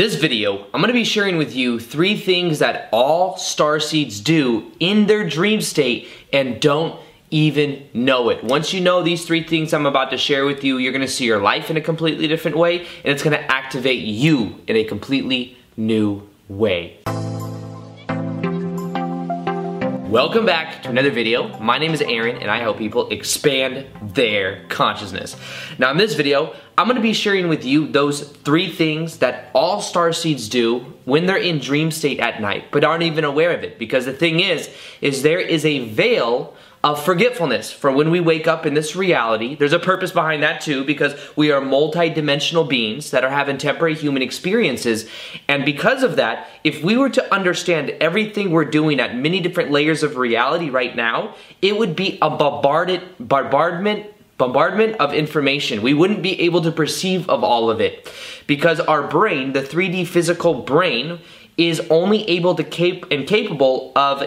This 0.00 0.14
video, 0.14 0.64
I'm 0.72 0.80
gonna 0.80 0.94
be 0.94 1.04
sharing 1.04 1.36
with 1.36 1.54
you 1.54 1.78
three 1.78 2.16
things 2.16 2.60
that 2.60 2.88
all 2.90 3.34
starseeds 3.34 4.24
do 4.24 4.72
in 4.80 5.06
their 5.06 5.28
dream 5.28 5.60
state 5.60 6.08
and 6.32 6.58
don't 6.58 6.98
even 7.30 7.86
know 7.92 8.30
it. 8.30 8.42
Once 8.42 8.72
you 8.72 8.80
know 8.80 9.02
these 9.02 9.26
three 9.26 9.42
things 9.42 9.74
I'm 9.74 9.84
about 9.84 10.10
to 10.12 10.16
share 10.16 10.46
with 10.46 10.64
you, 10.64 10.78
you're 10.78 10.94
gonna 10.94 11.06
see 11.06 11.26
your 11.26 11.42
life 11.42 11.68
in 11.68 11.76
a 11.76 11.82
completely 11.82 12.26
different 12.28 12.56
way 12.56 12.78
and 12.78 13.12
it's 13.12 13.22
gonna 13.22 13.44
activate 13.50 14.02
you 14.02 14.58
in 14.66 14.76
a 14.76 14.84
completely 14.84 15.58
new 15.76 16.26
way. 16.48 16.96
Welcome 20.10 20.44
back 20.44 20.82
to 20.82 20.88
another 20.90 21.12
video. 21.12 21.56
My 21.60 21.78
name 21.78 21.94
is 21.94 22.02
Aaron 22.02 22.38
and 22.38 22.50
I 22.50 22.58
help 22.58 22.78
people 22.78 23.08
expand 23.10 23.86
their 24.02 24.64
consciousness. 24.66 25.36
Now 25.78 25.92
in 25.92 25.98
this 25.98 26.14
video, 26.14 26.52
I'm 26.76 26.88
gonna 26.88 27.00
be 27.00 27.12
sharing 27.12 27.48
with 27.48 27.64
you 27.64 27.86
those 27.86 28.28
three 28.28 28.72
things 28.72 29.18
that 29.18 29.52
all 29.54 29.80
star 29.80 30.12
seeds 30.12 30.48
do 30.48 30.80
when 31.04 31.26
they're 31.26 31.36
in 31.36 31.60
dream 31.60 31.92
state 31.92 32.18
at 32.18 32.40
night, 32.40 32.72
but 32.72 32.82
aren't 32.82 33.04
even 33.04 33.22
aware 33.22 33.52
of 33.52 33.62
it. 33.62 33.78
Because 33.78 34.04
the 34.04 34.12
thing 34.12 34.40
is, 34.40 34.68
is 35.00 35.22
there 35.22 35.38
is 35.38 35.64
a 35.64 35.88
veil 35.90 36.56
of 36.82 37.04
forgetfulness 37.04 37.70
for 37.70 37.92
when 37.92 38.10
we 38.10 38.20
wake 38.20 38.48
up 38.48 38.64
in 38.64 38.72
this 38.72 38.96
reality. 38.96 39.54
There's 39.54 39.74
a 39.74 39.78
purpose 39.78 40.12
behind 40.12 40.42
that 40.42 40.62
too, 40.62 40.82
because 40.84 41.14
we 41.36 41.52
are 41.52 41.60
multi-dimensional 41.60 42.64
beings 42.64 43.10
that 43.10 43.22
are 43.22 43.30
having 43.30 43.58
temporary 43.58 43.94
human 43.94 44.22
experiences. 44.22 45.06
And 45.46 45.64
because 45.64 46.02
of 46.02 46.16
that, 46.16 46.48
if 46.64 46.82
we 46.82 46.96
were 46.96 47.10
to 47.10 47.34
understand 47.34 47.90
everything 48.00 48.50
we're 48.50 48.64
doing 48.64 48.98
at 48.98 49.14
many 49.14 49.40
different 49.40 49.70
layers 49.70 50.02
of 50.02 50.16
reality 50.16 50.70
right 50.70 50.96
now, 50.96 51.34
it 51.60 51.76
would 51.76 51.94
be 51.94 52.18
a 52.22 52.30
bombarded 52.30 53.02
bombardment 53.18 54.06
bombardment 54.38 54.96
of 54.96 55.12
information. 55.12 55.82
We 55.82 55.92
wouldn't 55.92 56.22
be 56.22 56.40
able 56.40 56.62
to 56.62 56.72
perceive 56.72 57.28
of 57.28 57.44
all 57.44 57.68
of 57.68 57.78
it 57.78 58.10
because 58.46 58.80
our 58.80 59.06
brain, 59.06 59.52
the 59.52 59.60
3D 59.60 60.06
physical 60.06 60.62
brain, 60.62 61.18
is 61.58 61.82
only 61.90 62.26
able 62.26 62.54
to 62.54 62.64
cap 62.64 63.10
and 63.10 63.26
capable 63.26 63.92
of 63.94 64.24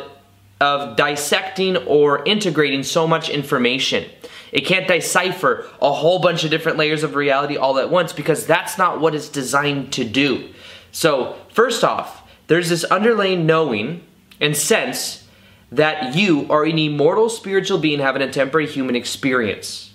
of 0.63 0.95
dissecting 0.95 1.75
or 1.75 2.23
integrating 2.23 2.83
so 2.83 3.05
much 3.05 3.29
information. 3.29 4.09
It 4.53 4.61
can't 4.61 4.87
decipher 4.87 5.67
a 5.81 5.91
whole 5.91 6.19
bunch 6.19 6.45
of 6.45 6.51
different 6.51 6.77
layers 6.77 7.03
of 7.03 7.15
reality 7.15 7.57
all 7.57 7.77
at 7.79 7.89
once 7.89 8.13
because 8.13 8.45
that's 8.45 8.77
not 8.77 9.01
what 9.01 9.13
it's 9.13 9.27
designed 9.27 9.91
to 9.93 10.05
do. 10.05 10.53
So, 10.93 11.35
first 11.49 11.83
off, 11.83 12.21
there's 12.47 12.69
this 12.69 12.85
underlying 12.85 13.45
knowing 13.45 14.03
and 14.39 14.55
sense 14.55 15.27
that 15.69 16.15
you 16.15 16.47
are 16.49 16.63
an 16.63 16.79
immortal 16.79 17.29
spiritual 17.29 17.79
being 17.79 17.99
having 17.99 18.21
a 18.21 18.31
temporary 18.31 18.67
human 18.67 18.95
experience. 18.95 19.93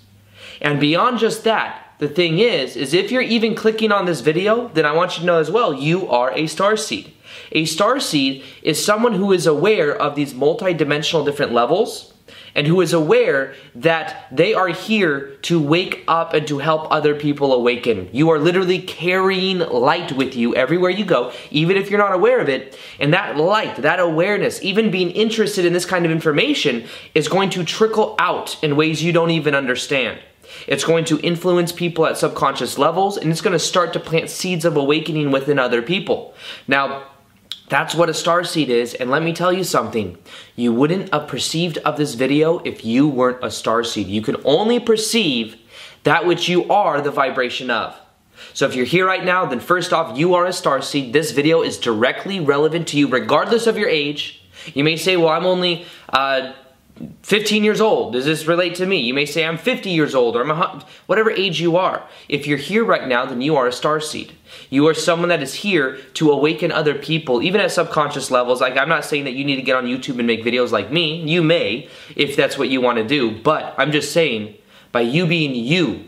And 0.61 0.79
beyond 0.79 1.17
just 1.17 1.45
that, 1.45 1.93
the 1.97 2.09
thing 2.09 2.37
is, 2.37 2.75
is 2.75 2.93
if 2.93 3.11
you're 3.11 3.21
even 3.21 3.55
clicking 3.55 3.91
on 3.91 4.05
this 4.05 4.21
video, 4.21 4.67
then 4.69 4.85
I 4.85 4.91
want 4.91 5.15
you 5.15 5.21
to 5.21 5.25
know 5.25 5.39
as 5.39 5.49
well, 5.49 5.73
you 5.73 6.07
are 6.09 6.31
a 6.31 6.45
star 6.45 6.77
seed. 6.77 7.13
A 7.51 7.65
star 7.65 7.99
seed 7.99 8.43
is 8.61 8.83
someone 8.83 9.13
who 9.13 9.31
is 9.31 9.47
aware 9.47 9.95
of 9.95 10.15
these 10.15 10.33
multi-dimensional 10.33 11.25
different 11.25 11.51
levels 11.51 12.13
and 12.55 12.67
who 12.67 12.81
is 12.81 12.93
aware 12.93 13.53
that 13.75 14.27
they 14.31 14.53
are 14.53 14.69
here 14.69 15.37
to 15.43 15.61
wake 15.61 16.03
up 16.07 16.33
and 16.33 16.47
to 16.47 16.59
help 16.59 16.91
other 16.91 17.15
people 17.15 17.53
awaken. 17.53 18.09
You 18.11 18.29
are 18.31 18.39
literally 18.39 18.81
carrying 18.81 19.59
light 19.59 20.11
with 20.11 20.35
you 20.35 20.55
everywhere 20.55 20.91
you 20.91 21.05
go, 21.05 21.31
even 21.51 21.77
if 21.77 21.89
you're 21.89 21.99
not 21.99 22.13
aware 22.13 22.39
of 22.39 22.49
it. 22.49 22.77
And 22.99 23.13
that 23.13 23.37
light, 23.37 23.77
that 23.77 23.99
awareness, 23.99 24.61
even 24.63 24.91
being 24.91 25.11
interested 25.11 25.65
in 25.65 25.73
this 25.73 25.85
kind 25.85 26.05
of 26.05 26.11
information 26.11 26.87
is 27.13 27.27
going 27.27 27.49
to 27.51 27.63
trickle 27.63 28.15
out 28.19 28.61
in 28.63 28.75
ways 28.75 29.03
you 29.03 29.11
don't 29.11 29.31
even 29.31 29.55
understand. 29.55 30.19
It's 30.67 30.83
going 30.83 31.05
to 31.05 31.19
influence 31.19 31.71
people 31.71 32.05
at 32.05 32.17
subconscious 32.17 32.77
levels 32.77 33.17
and 33.17 33.31
it's 33.31 33.41
going 33.41 33.53
to 33.53 33.59
start 33.59 33.93
to 33.93 33.99
plant 33.99 34.29
seeds 34.29 34.65
of 34.65 34.77
awakening 34.77 35.31
within 35.31 35.59
other 35.59 35.81
people. 35.81 36.33
Now, 36.67 37.08
that's 37.69 37.95
what 37.95 38.09
a 38.09 38.13
star 38.13 38.43
seed 38.43 38.69
is, 38.69 38.93
and 38.95 39.09
let 39.09 39.23
me 39.23 39.31
tell 39.31 39.53
you 39.53 39.63
something. 39.63 40.17
You 40.55 40.73
wouldn't 40.73 41.13
have 41.13 41.27
perceived 41.27 41.77
of 41.79 41.97
this 41.97 42.15
video 42.15 42.59
if 42.59 42.83
you 42.83 43.07
weren't 43.07 43.43
a 43.43 43.51
star 43.51 43.83
seed. 43.83 44.07
You 44.07 44.21
can 44.21 44.37
only 44.43 44.79
perceive 44.79 45.55
that 46.03 46.25
which 46.25 46.49
you 46.49 46.69
are 46.69 46.99
the 46.99 47.11
vibration 47.11 47.69
of. 47.69 47.95
So 48.53 48.65
if 48.65 48.75
you're 48.75 48.85
here 48.85 49.05
right 49.05 49.23
now, 49.23 49.45
then 49.45 49.59
first 49.59 49.93
off, 49.93 50.17
you 50.17 50.33
are 50.33 50.45
a 50.45 50.53
star 50.53 50.81
seed. 50.81 51.13
This 51.13 51.31
video 51.31 51.61
is 51.61 51.77
directly 51.77 52.39
relevant 52.39 52.87
to 52.89 52.97
you 52.97 53.07
regardless 53.07 53.67
of 53.67 53.77
your 53.77 53.89
age. 53.89 54.41
You 54.73 54.83
may 54.83 54.95
say, 54.95 55.17
well, 55.17 55.29
I'm 55.29 55.45
only 55.45 55.85
uh, 56.09 56.53
15 57.23 57.63
years 57.63 57.79
old. 57.79 58.13
Does 58.13 58.25
this 58.25 58.45
relate 58.45 58.75
to 58.75 58.85
me? 58.85 58.97
You 58.97 59.13
may 59.13 59.25
say 59.25 59.45
I'm 59.45 59.57
50 59.57 59.89
years 59.89 60.15
old 60.15 60.35
or 60.35 60.41
I'm 60.41 60.51
a, 60.51 60.85
whatever 61.05 61.31
age 61.31 61.61
you 61.61 61.77
are. 61.77 62.03
If 62.27 62.47
you're 62.47 62.57
here 62.57 62.83
right 62.83 63.07
now, 63.07 63.25
then 63.25 63.41
you 63.41 63.55
are 63.55 63.67
a 63.67 63.71
star 63.71 63.99
seed. 63.99 64.33
You 64.69 64.87
are 64.87 64.93
someone 64.93 65.29
that 65.29 65.43
is 65.43 65.53
here 65.53 65.97
to 66.15 66.31
awaken 66.31 66.71
other 66.71 66.95
people, 66.95 67.41
even 67.41 67.61
at 67.61 67.71
subconscious 67.71 68.31
levels. 68.31 68.61
Like 68.61 68.77
I'm 68.77 68.89
not 68.89 69.05
saying 69.05 69.25
that 69.25 69.33
you 69.33 69.45
need 69.45 69.57
to 69.57 69.61
get 69.61 69.75
on 69.75 69.85
YouTube 69.85 70.17
and 70.17 70.27
make 70.27 70.43
videos 70.43 70.71
like 70.71 70.91
me. 70.91 71.21
You 71.21 71.43
may, 71.43 71.87
if 72.15 72.35
that's 72.35 72.57
what 72.57 72.69
you 72.69 72.81
want 72.81 72.97
to 72.97 73.07
do. 73.07 73.31
But 73.31 73.75
I'm 73.77 73.91
just 73.91 74.11
saying, 74.11 74.55
by 74.91 75.01
you 75.01 75.27
being 75.27 75.55
you, 75.55 76.05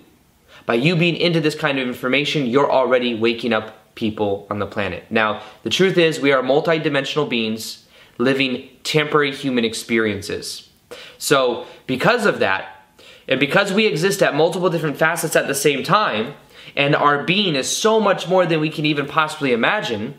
by 0.65 0.75
you 0.75 0.95
being 0.95 1.15
into 1.15 1.39
this 1.39 1.55
kind 1.55 1.79
of 1.79 1.87
information, 1.87 2.47
you're 2.47 2.71
already 2.71 3.15
waking 3.15 3.53
up 3.53 3.95
people 3.95 4.47
on 4.49 4.59
the 4.59 4.65
planet. 4.65 5.03
Now, 5.09 5.41
the 5.63 5.69
truth 5.69 5.97
is 5.97 6.19
we 6.19 6.31
are 6.31 6.41
multi-dimensional 6.41 7.27
beings 7.27 7.85
living 8.17 8.69
temporary 8.83 9.33
human 9.33 9.65
experiences. 9.65 10.70
So, 11.17 11.65
because 11.87 12.25
of 12.25 12.39
that, 12.39 12.85
and 13.27 13.39
because 13.39 13.71
we 13.71 13.85
exist 13.85 14.21
at 14.21 14.35
multiple 14.35 14.69
different 14.69 14.97
facets 14.97 15.35
at 15.35 15.47
the 15.47 15.55
same 15.55 15.83
time, 15.83 16.33
and 16.75 16.95
our 16.95 17.23
being 17.23 17.55
is 17.55 17.75
so 17.75 17.99
much 17.99 18.27
more 18.27 18.45
than 18.45 18.59
we 18.59 18.69
can 18.69 18.85
even 18.85 19.05
possibly 19.05 19.53
imagine, 19.53 20.15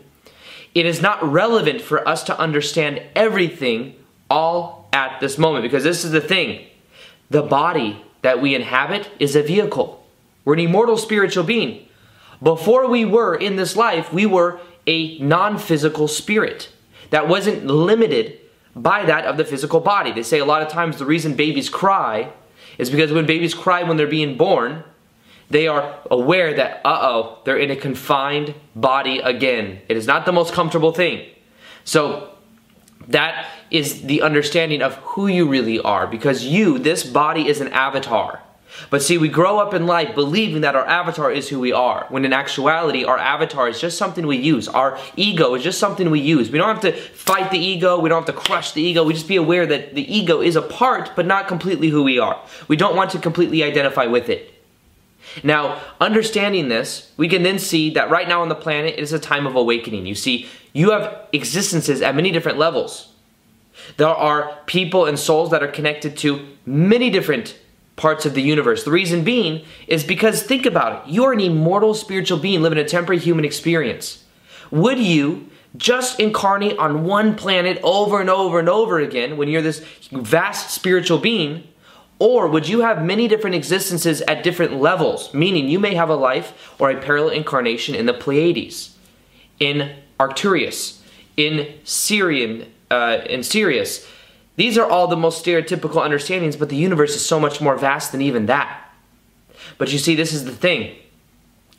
it 0.73 0.85
is 0.85 1.01
not 1.01 1.23
relevant 1.23 1.81
for 1.81 2.07
us 2.07 2.23
to 2.23 2.39
understand 2.39 3.01
everything 3.15 3.95
all 4.29 4.89
at 4.93 5.19
this 5.19 5.37
moment. 5.37 5.63
Because 5.63 5.83
this 5.83 6.03
is 6.03 6.11
the 6.11 6.21
thing 6.21 6.65
the 7.29 7.41
body 7.41 8.03
that 8.21 8.41
we 8.41 8.55
inhabit 8.55 9.09
is 9.19 9.35
a 9.35 9.43
vehicle, 9.43 10.05
we're 10.45 10.53
an 10.53 10.59
immortal 10.59 10.97
spiritual 10.97 11.43
being. 11.43 11.87
Before 12.41 12.89
we 12.89 13.05
were 13.05 13.35
in 13.35 13.55
this 13.55 13.75
life, 13.75 14.11
we 14.11 14.25
were 14.25 14.59
a 14.85 15.17
non 15.19 15.57
physical 15.57 16.07
spirit 16.07 16.69
that 17.09 17.27
wasn't 17.27 17.65
limited 17.65 18.39
by 18.75 19.05
that 19.05 19.25
of 19.25 19.37
the 19.37 19.45
physical 19.45 19.79
body. 19.79 20.11
They 20.11 20.23
say 20.23 20.39
a 20.39 20.45
lot 20.45 20.61
of 20.61 20.67
times 20.67 20.97
the 20.97 21.05
reason 21.05 21.35
babies 21.35 21.69
cry 21.69 22.31
is 22.77 22.89
because 22.89 23.11
when 23.11 23.25
babies 23.25 23.53
cry 23.53 23.83
when 23.83 23.97
they're 23.97 24.07
being 24.07 24.37
born, 24.37 24.83
they 25.49 25.67
are 25.67 25.99
aware 26.09 26.53
that, 26.55 26.81
uh 26.83 26.99
oh, 27.01 27.39
they're 27.45 27.57
in 27.57 27.69
a 27.69 27.75
confined 27.75 28.55
body 28.75 29.19
again. 29.19 29.81
It 29.87 29.97
is 29.97 30.07
not 30.07 30.25
the 30.25 30.31
most 30.31 30.53
comfortable 30.53 30.91
thing. 30.91 31.29
So, 31.83 32.29
that 33.09 33.49
is 33.69 34.03
the 34.03 34.21
understanding 34.21 34.81
of 34.81 34.95
who 34.95 35.27
you 35.27 35.47
really 35.47 35.79
are 35.79 36.07
because 36.07 36.45
you, 36.45 36.79
this 36.79 37.03
body, 37.03 37.47
is 37.47 37.59
an 37.59 37.67
avatar. 37.69 38.42
But 38.89 39.01
see, 39.01 39.17
we 39.17 39.29
grow 39.29 39.59
up 39.59 39.73
in 39.73 39.85
life 39.85 40.15
believing 40.15 40.61
that 40.61 40.75
our 40.75 40.85
avatar 40.85 41.31
is 41.31 41.49
who 41.49 41.59
we 41.59 41.71
are, 41.71 42.05
when 42.09 42.25
in 42.25 42.33
actuality, 42.33 43.03
our 43.03 43.17
avatar 43.17 43.67
is 43.67 43.79
just 43.79 43.97
something 43.97 44.27
we 44.27 44.37
use. 44.37 44.67
Our 44.67 44.99
ego 45.15 45.55
is 45.55 45.63
just 45.63 45.79
something 45.79 46.09
we 46.09 46.19
use. 46.19 46.49
We 46.49 46.57
don't 46.57 46.67
have 46.67 46.81
to 46.81 46.91
fight 46.93 47.51
the 47.51 47.59
ego, 47.59 47.99
we 47.99 48.09
don't 48.09 48.25
have 48.25 48.35
to 48.35 48.41
crush 48.41 48.71
the 48.71 48.81
ego, 48.81 49.03
we 49.03 49.13
just 49.13 49.27
be 49.27 49.35
aware 49.35 49.65
that 49.65 49.95
the 49.95 50.13
ego 50.13 50.41
is 50.41 50.55
a 50.55 50.61
part, 50.61 51.11
but 51.15 51.25
not 51.25 51.47
completely 51.47 51.89
who 51.89 52.03
we 52.03 52.19
are. 52.19 52.39
We 52.67 52.75
don't 52.75 52.95
want 52.95 53.11
to 53.11 53.19
completely 53.19 53.63
identify 53.63 54.05
with 54.05 54.29
it. 54.29 54.53
Now, 55.43 55.81
understanding 55.99 56.67
this, 56.67 57.11
we 57.17 57.27
can 57.27 57.43
then 57.43 57.57
see 57.57 57.91
that 57.91 58.09
right 58.09 58.27
now 58.27 58.41
on 58.41 58.49
the 58.49 58.55
planet, 58.55 58.93
it 58.93 58.99
is 58.99 59.13
a 59.13 59.19
time 59.19 59.47
of 59.47 59.55
awakening. 59.55 60.05
You 60.05 60.15
see, 60.15 60.47
you 60.73 60.91
have 60.91 61.27
existences 61.31 62.01
at 62.01 62.15
many 62.15 62.31
different 62.31 62.57
levels. 62.57 63.09
There 63.97 64.07
are 64.07 64.57
people 64.65 65.05
and 65.05 65.17
souls 65.17 65.51
that 65.51 65.63
are 65.63 65.67
connected 65.67 66.17
to 66.17 66.47
many 66.65 67.09
different 67.09 67.57
parts 67.95 68.25
of 68.25 68.33
the 68.33 68.41
universe. 68.41 68.83
The 68.83 68.91
reason 68.91 69.23
being 69.23 69.65
is 69.87 70.03
because 70.03 70.41
think 70.41 70.65
about 70.65 71.03
it. 71.07 71.11
You 71.11 71.25
are 71.25 71.33
an 71.33 71.39
immortal 71.39 71.93
spiritual 71.93 72.39
being 72.39 72.61
living 72.61 72.79
a 72.79 72.83
temporary 72.83 73.19
human 73.19 73.45
experience. 73.45 74.23
Would 74.71 74.99
you 74.99 75.49
just 75.77 76.19
incarnate 76.19 76.77
on 76.77 77.03
one 77.03 77.35
planet 77.35 77.79
over 77.83 78.19
and 78.19 78.29
over 78.29 78.59
and 78.59 78.69
over 78.69 78.99
again 78.99 79.37
when 79.37 79.49
you're 79.49 79.61
this 79.61 79.79
vast 80.11 80.71
spiritual 80.71 81.17
being? 81.17 81.67
Or 82.19 82.47
would 82.47 82.69
you 82.69 82.81
have 82.81 83.03
many 83.03 83.27
different 83.27 83.55
existences 83.55 84.21
at 84.21 84.43
different 84.43 84.79
levels? 84.79 85.33
Meaning 85.33 85.67
you 85.67 85.79
may 85.79 85.95
have 85.95 86.09
a 86.09 86.15
life 86.15 86.73
or 86.79 86.89
a 86.89 87.01
parallel 87.01 87.29
incarnation 87.29 87.95
in 87.95 88.05
the 88.05 88.13
Pleiades, 88.13 88.95
in 89.59 89.95
Arcturus, 90.19 91.03
in 91.35 91.73
Syrian, 91.83 92.71
uh, 92.89 93.21
in 93.27 93.43
Sirius, 93.43 94.07
these 94.55 94.77
are 94.77 94.89
all 94.89 95.07
the 95.07 95.15
most 95.17 95.43
stereotypical 95.43 96.03
understandings, 96.03 96.55
but 96.55 96.69
the 96.69 96.75
universe 96.75 97.15
is 97.15 97.25
so 97.25 97.39
much 97.39 97.59
more 97.59 97.75
vast 97.75 98.11
than 98.11 98.21
even 98.21 98.45
that. 98.45 98.91
But 99.77 99.91
you 99.91 99.97
see, 99.97 100.15
this 100.15 100.33
is 100.33 100.45
the 100.45 100.51
thing. 100.51 100.95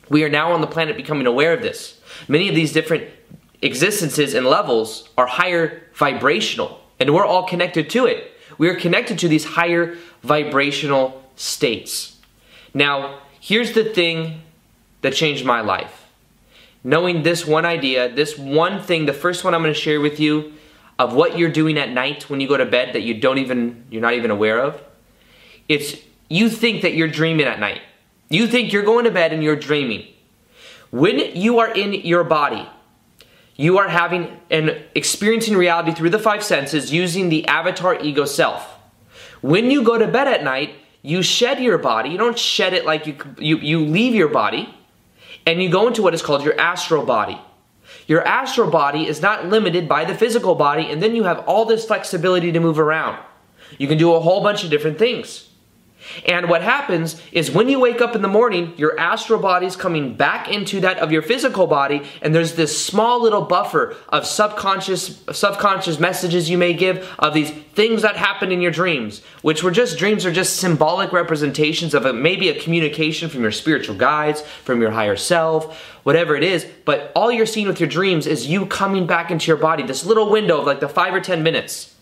We 0.09 0.23
are 0.23 0.29
now 0.29 0.51
on 0.51 0.61
the 0.61 0.67
planet 0.67 0.97
becoming 0.97 1.25
aware 1.25 1.53
of 1.53 1.61
this. 1.61 1.99
Many 2.27 2.49
of 2.49 2.55
these 2.55 2.73
different 2.73 3.05
existences 3.61 4.33
and 4.33 4.45
levels 4.45 5.09
are 5.17 5.25
higher 5.25 5.83
vibrational, 5.93 6.81
and 6.99 7.13
we're 7.13 7.25
all 7.25 7.47
connected 7.47 7.89
to 7.91 8.05
it. 8.05 8.31
We 8.57 8.69
are 8.69 8.75
connected 8.75 9.19
to 9.19 9.27
these 9.27 9.45
higher 9.45 9.97
vibrational 10.21 11.23
states. 11.35 12.17
Now, 12.73 13.19
here's 13.39 13.73
the 13.73 13.85
thing 13.85 14.41
that 15.01 15.13
changed 15.13 15.45
my 15.45 15.61
life. 15.61 16.01
knowing 16.85 17.23
this 17.23 17.47
one 17.47 17.65
idea, 17.65 18.13
this 18.13 18.37
one 18.37 18.81
thing, 18.81 19.07
the 19.07 19.13
first 19.13 19.43
one 19.43 19.55
I'm 19.55 19.63
going 19.63 19.73
to 19.73 19.79
share 19.79 19.99
with 19.99 20.19
you 20.19 20.53
of 20.97 21.13
what 21.13 21.37
you're 21.37 21.51
doing 21.51 21.77
at 21.77 21.89
night 21.89 22.29
when 22.29 22.39
you 22.39 22.47
go 22.47 22.57
to 22.57 22.65
bed 22.65 22.93
that 22.93 23.01
you 23.01 23.13
don't 23.13 23.37
even 23.37 23.85
you're 23.89 24.01
not 24.01 24.13
even 24.13 24.31
aware 24.31 24.59
of. 24.59 24.81
It's 25.67 25.95
you 26.29 26.49
think 26.49 26.81
that 26.83 26.93
you're 26.93 27.07
dreaming 27.07 27.45
at 27.45 27.59
night. 27.59 27.81
You 28.29 28.47
think 28.47 28.73
you're 28.73 28.83
going 28.83 29.05
to 29.05 29.11
bed 29.11 29.33
and 29.33 29.43
you're 29.43 29.55
dreaming. 29.55 30.07
When 30.91 31.19
you 31.35 31.59
are 31.59 31.71
in 31.71 31.93
your 31.93 32.23
body, 32.23 32.67
you 33.55 33.77
are 33.77 33.87
having 33.87 34.39
and 34.49 34.83
experiencing 34.95 35.55
reality 35.55 35.93
through 35.93 36.09
the 36.09 36.19
five 36.19 36.43
senses 36.43 36.93
using 36.93 37.29
the 37.29 37.47
avatar 37.47 37.99
ego 37.99 38.25
self. 38.25 38.67
When 39.41 39.69
you 39.69 39.83
go 39.83 39.97
to 39.97 40.07
bed 40.07 40.27
at 40.27 40.43
night, 40.43 40.75
you 41.01 41.21
shed 41.21 41.61
your 41.61 41.77
body. 41.77 42.09
You 42.09 42.17
don't 42.17 42.39
shed 42.39 42.73
it 42.73 42.85
like 42.85 43.05
you 43.05 43.15
you, 43.37 43.57
you 43.57 43.85
leave 43.85 44.15
your 44.15 44.29
body 44.29 44.73
and 45.45 45.61
you 45.61 45.69
go 45.69 45.87
into 45.87 46.01
what 46.01 46.13
is 46.13 46.21
called 46.21 46.43
your 46.43 46.59
astral 46.59 47.05
body. 47.05 47.39
Your 48.07 48.25
astral 48.27 48.69
body 48.69 49.07
is 49.07 49.21
not 49.21 49.47
limited 49.47 49.87
by 49.87 50.05
the 50.05 50.15
physical 50.15 50.55
body 50.55 50.91
and 50.91 51.01
then 51.01 51.15
you 51.15 51.23
have 51.23 51.39
all 51.39 51.65
this 51.65 51.85
flexibility 51.85 52.51
to 52.51 52.59
move 52.59 52.79
around. 52.79 53.17
You 53.77 53.87
can 53.87 53.97
do 53.97 54.13
a 54.13 54.19
whole 54.19 54.43
bunch 54.43 54.63
of 54.63 54.69
different 54.69 54.99
things. 54.99 55.49
And 56.25 56.49
what 56.49 56.61
happens 56.61 57.21
is 57.31 57.51
when 57.51 57.69
you 57.69 57.79
wake 57.79 58.01
up 58.01 58.15
in 58.15 58.21
the 58.21 58.27
morning, 58.27 58.73
your 58.77 58.97
astral 58.99 59.39
body 59.39 59.65
is 59.65 59.75
coming 59.75 60.15
back 60.15 60.49
into 60.49 60.79
that 60.81 60.99
of 60.99 61.11
your 61.11 61.21
physical 61.21 61.67
body, 61.67 62.03
and 62.21 62.33
there's 62.33 62.55
this 62.55 62.85
small 62.85 63.21
little 63.21 63.41
buffer 63.41 63.95
of 64.09 64.25
subconscious 64.25 65.23
subconscious 65.31 65.99
messages 65.99 66.49
you 66.49 66.57
may 66.57 66.73
give 66.73 67.07
of 67.19 67.33
these 67.33 67.51
things 67.51 68.01
that 68.03 68.15
happen 68.15 68.51
in 68.51 68.61
your 68.61 68.71
dreams, 68.71 69.21
which 69.41 69.63
were 69.63 69.71
just 69.71 69.97
dreams 69.97 70.25
are 70.25 70.31
just 70.31 70.57
symbolic 70.57 71.11
representations 71.11 71.93
of 71.93 72.05
a, 72.05 72.13
maybe 72.13 72.49
a 72.49 72.59
communication 72.59 73.29
from 73.29 73.41
your 73.41 73.51
spiritual 73.51 73.95
guides, 73.95 74.41
from 74.63 74.81
your 74.81 74.91
higher 74.91 75.15
self, 75.17 75.77
whatever 76.03 76.35
it 76.35 76.43
is. 76.43 76.65
But 76.85 77.11
all 77.15 77.31
you're 77.31 77.45
seeing 77.45 77.67
with 77.67 77.79
your 77.79 77.89
dreams 77.89 78.27
is 78.27 78.47
you 78.47 78.65
coming 78.65 79.05
back 79.07 79.31
into 79.31 79.47
your 79.47 79.57
body, 79.57 79.83
this 79.83 80.05
little 80.05 80.29
window 80.29 80.59
of 80.59 80.65
like 80.65 80.79
the 80.79 80.89
five 80.89 81.13
or 81.13 81.19
ten 81.19 81.43
minutes, 81.43 81.95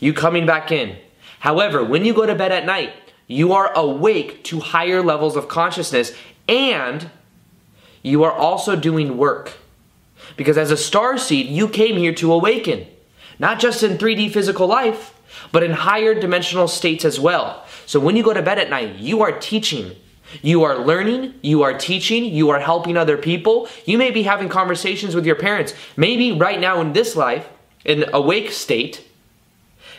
you 0.00 0.12
coming 0.12 0.46
back 0.46 0.70
in. 0.70 0.96
However, 1.38 1.84
when 1.84 2.04
you 2.04 2.12
go 2.12 2.26
to 2.26 2.34
bed 2.34 2.52
at 2.52 2.66
night, 2.66 2.92
you 3.26 3.52
are 3.52 3.72
awake 3.74 4.44
to 4.44 4.60
higher 4.60 5.02
levels 5.02 5.36
of 5.36 5.48
consciousness 5.48 6.12
and 6.48 7.10
you 8.02 8.22
are 8.22 8.32
also 8.32 8.76
doing 8.76 9.16
work. 9.16 9.52
Because 10.36 10.56
as 10.56 10.70
a 10.70 10.76
star 10.76 11.18
seed, 11.18 11.46
you 11.46 11.68
came 11.68 11.96
here 11.96 12.14
to 12.14 12.32
awaken, 12.32 12.86
not 13.38 13.58
just 13.58 13.82
in 13.82 13.98
3D 13.98 14.32
physical 14.32 14.66
life, 14.66 15.14
but 15.52 15.62
in 15.62 15.72
higher 15.72 16.14
dimensional 16.14 16.68
states 16.68 17.04
as 17.04 17.18
well. 17.18 17.64
So 17.84 18.00
when 18.00 18.16
you 18.16 18.22
go 18.22 18.32
to 18.32 18.42
bed 18.42 18.58
at 18.58 18.70
night, 18.70 18.96
you 18.96 19.22
are 19.22 19.32
teaching. 19.32 19.92
You 20.42 20.64
are 20.64 20.78
learning, 20.78 21.34
you 21.42 21.62
are 21.62 21.78
teaching, 21.78 22.24
you 22.24 22.50
are 22.50 22.58
helping 22.58 22.96
other 22.96 23.16
people. 23.16 23.68
You 23.84 23.96
may 23.96 24.10
be 24.10 24.24
having 24.24 24.48
conversations 24.48 25.14
with 25.14 25.24
your 25.24 25.36
parents. 25.36 25.72
Maybe 25.96 26.32
right 26.32 26.60
now 26.60 26.80
in 26.80 26.92
this 26.92 27.14
life, 27.14 27.48
in 27.84 28.04
awake 28.12 28.50
state, 28.50 29.05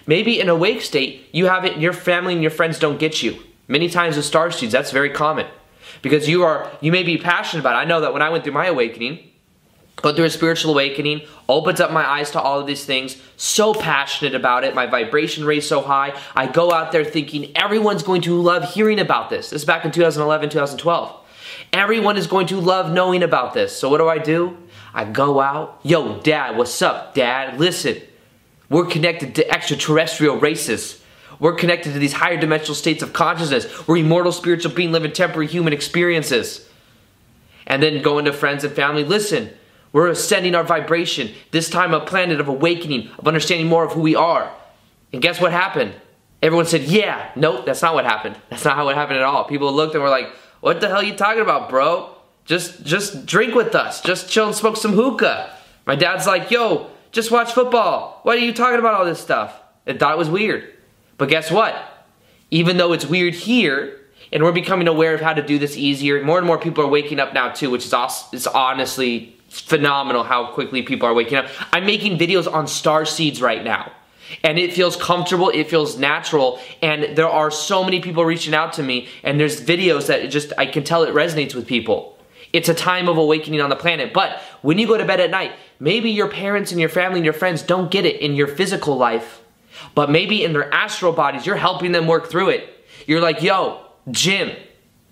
Maybe 0.08 0.40
in 0.40 0.48
awake 0.48 0.82
state, 0.82 1.28
you 1.34 1.46
have 1.48 1.66
it, 1.66 1.78
your 1.78 1.94
family 1.94 2.34
and 2.34 2.42
your 2.42 2.52
friends 2.52 2.80
don't 2.80 2.98
get 2.98 3.22
you. 3.22 3.44
Many 3.68 3.90
times 3.90 4.16
with 4.16 4.26
star 4.26 4.50
seeds, 4.52 4.72
that's 4.72 4.92
very 4.92 5.10
common. 5.10 5.46
Because 6.02 6.30
you 6.30 6.44
are, 6.44 6.72
you 6.80 6.92
may 6.92 7.04
be 7.04 7.18
passionate 7.18 7.60
about 7.60 7.76
it. 7.76 7.80
I 7.80 7.86
know 7.86 8.00
that 8.02 8.14
when 8.14 8.22
I 8.22 8.30
went 8.30 8.46
through 8.46 8.54
my 8.54 8.68
awakening, 8.68 9.20
go 9.98 10.16
through 10.16 10.26
a 10.26 10.30
spiritual 10.30 10.72
awakening, 10.72 11.22
opens 11.50 11.82
up 11.82 11.92
my 11.92 12.08
eyes 12.08 12.32
to 12.32 12.40
all 12.40 12.60
of 12.60 12.68
these 12.68 12.86
things, 12.86 13.22
so 13.36 13.74
passionate 13.74 14.34
about 14.34 14.64
it, 14.64 14.74
my 14.74 14.86
vibration 14.86 15.44
raised 15.44 15.68
so 15.68 15.82
high. 15.82 16.18
I 16.36 16.48
go 16.48 16.72
out 16.72 16.94
there 16.94 17.04
thinking 17.04 17.52
everyone's 17.58 18.04
going 18.04 18.22
to 18.24 18.40
love 18.40 18.74
hearing 18.74 19.00
about 19.00 19.30
this. 19.30 19.50
This 19.50 19.64
is 19.64 19.66
back 19.66 19.84
in 19.84 19.92
2011, 19.92 20.50
2012. 20.50 21.26
Everyone 21.74 22.16
is 22.16 22.28
going 22.28 22.48
to 22.48 22.62
love 22.62 22.92
knowing 22.92 23.24
about 23.24 23.54
this. 23.54 23.76
So 23.78 23.90
what 23.90 23.98
do 23.98 24.08
I 24.08 24.20
do? 24.20 24.58
I 24.94 25.04
go 25.04 25.42
out, 25.42 25.80
yo, 25.84 26.20
dad, 26.22 26.56
what's 26.56 26.82
up, 26.82 27.14
dad? 27.14 27.60
Listen, 27.60 28.02
we're 28.70 28.86
connected 28.86 29.36
to 29.36 29.50
extraterrestrial 29.50 30.38
races. 30.38 31.02
We're 31.40 31.56
connected 31.56 31.94
to 31.94 32.00
these 32.00 32.14
higher 32.14 32.38
dimensional 32.38 32.76
states 32.76 33.04
of 33.04 33.14
consciousness. 33.14 33.88
We're 33.88 33.98
immortal 33.98 34.32
spiritual 34.32 34.74
beings 34.74 34.92
living 34.92 35.12
temporary 35.12 35.48
human 35.48 35.74
experiences. 35.74 36.68
And 37.66 37.84
then 37.84 38.02
going 38.02 38.26
to 38.26 38.34
friends 38.34 38.64
and 38.64 38.74
family, 38.74 39.04
listen, 39.04 39.52
we're 39.92 40.08
ascending 40.08 40.56
our 40.56 40.64
vibration, 40.64 41.32
this 41.52 41.70
time 41.70 41.94
a 41.94 42.00
planet 42.00 42.40
of 42.40 42.48
awakening, 42.48 43.10
of 43.18 43.28
understanding 43.28 43.68
more 43.68 43.86
of 43.86 43.94
who 43.94 44.02
we 44.02 44.16
are. 44.16 44.52
And 45.14 45.22
guess 45.22 45.40
what 45.40 45.52
happened? 45.52 45.94
Everyone 46.42 46.66
said, 46.66 46.84
yeah. 46.84 47.32
Nope, 47.36 47.66
that's 47.66 47.82
not 47.82 47.94
what 47.94 48.06
happened. 48.06 48.36
That's 48.50 48.64
not 48.64 48.76
how 48.76 48.88
it 48.90 48.96
happened 48.96 49.18
at 49.18 49.24
all. 49.24 49.46
People 49.46 49.72
looked 49.74 49.96
and 49.96 50.04
were 50.04 50.10
like, 50.10 50.28
what 50.62 50.82
the 50.82 50.88
hell 50.88 50.98
are 50.98 51.04
you 51.04 51.16
talking 51.16 51.42
about, 51.42 51.70
bro? 51.70 52.14
Just 52.46 52.84
just 52.86 53.26
drink 53.26 53.56
with 53.56 53.76
us. 53.76 54.02
Just 54.02 54.30
chill 54.30 54.46
and 54.48 54.56
smoke 54.56 54.78
some 54.78 54.94
hookah. 54.94 55.54
My 55.86 55.96
dad's 55.96 56.26
like, 56.26 56.50
yo, 56.50 56.90
just 57.12 57.32
watch 57.32 57.54
football. 57.54 58.20
Why 58.24 58.36
are 58.36 58.40
you 58.40 58.54
talking 58.54 58.80
about 58.80 58.94
all 58.94 59.06
this 59.06 59.20
stuff? 59.20 59.60
I 59.86 59.94
thought 59.94 60.14
it 60.14 60.18
was 60.18 60.30
weird. 60.30 60.74
But 61.18 61.30
guess 61.30 61.50
what? 61.50 61.76
Even 62.52 62.78
though 62.78 62.94
it's 62.94 63.06
weird 63.06 63.34
here, 63.34 64.00
and 64.32 64.44
we're 64.44 64.52
becoming 64.52 64.88
aware 64.88 65.14
of 65.14 65.22
how 65.22 65.34
to 65.34 65.42
do 65.42 65.58
this 65.58 65.78
easier, 65.78 66.24
more 66.24 66.38
and 66.38 66.46
more 66.46 66.58
people 66.58 66.84
are 66.84 66.90
waking 66.90 67.20
up 67.20 67.34
now 67.34 67.50
too, 67.50 67.70
which 67.70 67.86
is 67.86 67.94
it's 68.32 68.48
honestly 68.48 69.36
phenomenal 69.50 70.24
how 70.24 70.48
quickly 70.48 70.82
people 70.82 71.08
are 71.08 71.14
waking 71.14 71.38
up. 71.38 71.48
I'm 71.72 71.86
making 71.86 72.18
videos 72.18 72.52
on 72.52 72.68
star 72.68 73.06
seeds 73.06 73.42
right 73.42 73.64
now. 73.64 73.92
And 74.44 74.60
it 74.60 74.74
feels 74.74 74.98
comfortable, 74.98 75.50
it 75.50 75.70
feels 75.70 75.98
natural, 75.98 76.60
and 76.82 77.16
there 77.16 77.30
are 77.30 77.50
so 77.50 77.82
many 77.82 78.02
people 78.02 78.26
reaching 78.26 78.54
out 78.54 78.74
to 78.74 78.84
me, 78.84 79.08
and 79.24 79.40
there's 79.40 79.62
videos 79.62 80.08
that 80.08 80.30
just, 80.30 80.52
I 80.58 80.66
can 80.66 80.84
tell 80.84 81.04
it 81.04 81.14
resonates 81.14 81.56
with 81.56 81.66
people. 81.66 82.17
It's 82.54 82.70
a 82.70 82.74
time 82.74 83.10
of 83.10 83.18
awakening 83.18 83.62
on 83.62 83.70
the 83.70 83.76
planet. 83.76 84.14
But 84.14 84.42
when 84.62 84.80
you 84.80 84.88
go 84.88 84.98
to 84.98 85.06
bed 85.06 85.20
at 85.20 85.30
night, 85.30 85.54
maybe 85.80 86.12
your 86.12 86.30
parents 86.30 86.72
and 86.72 86.80
your 86.80 86.90
family 86.90 87.20
and 87.20 87.26
your 87.26 87.34
friends 87.34 87.62
don't 87.62 87.92
get 87.92 88.06
it 88.06 88.22
in 88.22 88.36
your 88.36 88.48
physical 88.48 88.98
life, 88.98 89.42
but 89.96 90.10
maybe 90.10 90.44
in 90.44 90.54
their 90.54 90.74
astral 90.74 91.14
bodies, 91.14 91.46
you're 91.46 91.56
helping 91.56 91.92
them 91.92 92.08
work 92.08 92.30
through 92.30 92.50
it. 92.50 92.86
You're 93.06 93.22
like, 93.22 93.42
yo, 93.42 93.86
Jim, 94.12 94.56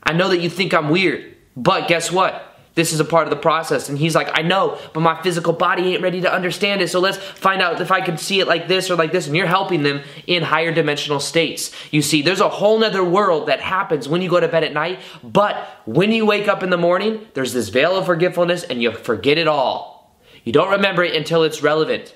I 0.04 0.14
know 0.14 0.30
that 0.30 0.40
you 0.40 0.50
think 0.50 0.74
I'm 0.74 0.90
weird, 0.90 1.36
but 1.56 1.88
guess 1.88 2.12
what? 2.12 2.45
This 2.76 2.92
is 2.92 3.00
a 3.00 3.06
part 3.06 3.26
of 3.26 3.30
the 3.30 3.38
process. 3.38 3.88
And 3.88 3.98
he's 3.98 4.16
like, 4.16 4.30
I 4.34 4.42
know, 4.42 4.78
but 4.94 5.00
my 5.00 5.22
physical 5.22 5.54
body 5.54 5.94
ain't 5.94 6.04
ready 6.04 6.22
to 6.22 6.32
understand 6.32 6.82
it. 6.82 6.90
So 6.90 7.00
let's 7.00 7.18
find 7.18 7.62
out 7.62 7.80
if 7.80 7.90
I 7.90 8.02
can 8.02 8.18
see 8.18 8.42
it 8.42 8.48
like 8.48 8.68
this 8.68 8.92
or 8.92 8.96
like 8.96 9.14
this. 9.14 9.28
And 9.28 9.36
you're 9.36 9.48
helping 9.48 9.84
them 9.84 10.02
in 10.28 10.44
higher 10.44 10.74
dimensional 10.74 11.22
states. 11.22 11.72
You 11.92 12.02
see, 12.02 12.22
there's 12.22 12.42
a 12.42 12.50
whole 12.50 12.78
nother 12.78 13.04
world 13.04 13.48
that 13.48 13.62
happens 13.62 14.10
when 14.10 14.22
you 14.22 14.30
go 14.30 14.42
to 14.42 14.50
bed 14.50 14.66
at 14.66 14.74
night. 14.74 15.00
But 15.24 15.56
when 15.86 16.12
you 16.12 16.26
wake 16.26 16.50
up 16.50 16.64
in 16.64 16.70
the 16.70 16.78
morning, 16.78 17.26
there's 17.34 17.54
this 17.54 17.70
veil 17.70 17.96
of 17.96 18.06
forgetfulness 18.06 18.64
and 18.64 18.82
you 18.82 18.92
forget 18.92 19.38
it 19.38 19.48
all. 19.48 20.20
You 20.44 20.52
don't 20.52 20.72
remember 20.72 21.04
it 21.04 21.16
until 21.16 21.44
it's 21.44 21.64
relevant. 21.64 22.14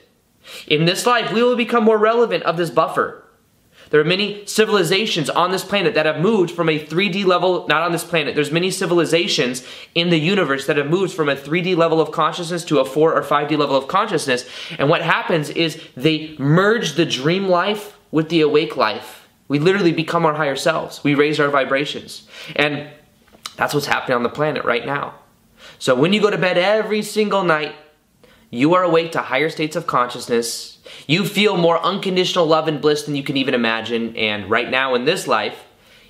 In 0.67 0.83
this 0.85 1.05
life, 1.05 1.31
we 1.31 1.41
will 1.41 1.55
become 1.55 1.85
more 1.85 1.97
relevant 1.97 2.43
of 2.43 2.57
this 2.57 2.69
buffer. 2.69 3.23
There 3.89 3.99
are 3.99 4.05
many 4.05 4.45
civilizations 4.45 5.29
on 5.29 5.51
this 5.51 5.63
planet 5.63 5.95
that 5.95 6.05
have 6.05 6.19
moved 6.19 6.51
from 6.51 6.69
a 6.69 6.79
3D 6.79 7.25
level, 7.25 7.65
not 7.67 7.81
on 7.81 7.91
this 7.91 8.03
planet, 8.03 8.35
there's 8.35 8.51
many 8.51 8.69
civilizations 8.69 9.63
in 9.95 10.09
the 10.09 10.19
universe 10.19 10.67
that 10.67 10.77
have 10.77 10.89
moved 10.89 11.13
from 11.13 11.29
a 11.29 11.35
3D 11.35 11.75
level 11.75 11.99
of 11.99 12.11
consciousness 12.11 12.63
to 12.65 12.79
a 12.79 12.85
4 12.85 13.15
or 13.15 13.21
5D 13.23 13.57
level 13.57 13.75
of 13.75 13.87
consciousness. 13.87 14.47
And 14.77 14.89
what 14.89 15.01
happens 15.01 15.49
is 15.49 15.81
they 15.95 16.35
merge 16.37 16.93
the 16.93 17.05
dream 17.05 17.47
life 17.47 17.97
with 18.11 18.29
the 18.29 18.41
awake 18.41 18.77
life. 18.77 19.27
We 19.47 19.57
literally 19.57 19.91
become 19.91 20.25
our 20.25 20.35
higher 20.35 20.55
selves. 20.55 21.03
We 21.03 21.15
raise 21.15 21.39
our 21.39 21.49
vibrations. 21.49 22.27
And 22.55 22.89
that's 23.55 23.73
what's 23.73 23.87
happening 23.87 24.15
on 24.15 24.23
the 24.23 24.29
planet 24.29 24.63
right 24.63 24.85
now. 24.85 25.15
So 25.79 25.95
when 25.95 26.13
you 26.13 26.21
go 26.21 26.29
to 26.29 26.37
bed 26.37 26.57
every 26.57 27.01
single 27.01 27.43
night, 27.43 27.75
you 28.51 28.73
are 28.73 28.83
awake 28.83 29.11
to 29.13 29.21
higher 29.21 29.49
states 29.49 29.75
of 29.75 29.87
consciousness 29.87 30.78
you 31.07 31.25
feel 31.25 31.57
more 31.57 31.83
unconditional 31.83 32.45
love 32.45 32.67
and 32.67 32.81
bliss 32.81 33.03
than 33.03 33.15
you 33.15 33.23
can 33.23 33.37
even 33.37 33.53
imagine, 33.53 34.15
and 34.15 34.49
right 34.49 34.69
now 34.69 34.95
in 34.95 35.05
this 35.05 35.27
life, 35.27 35.65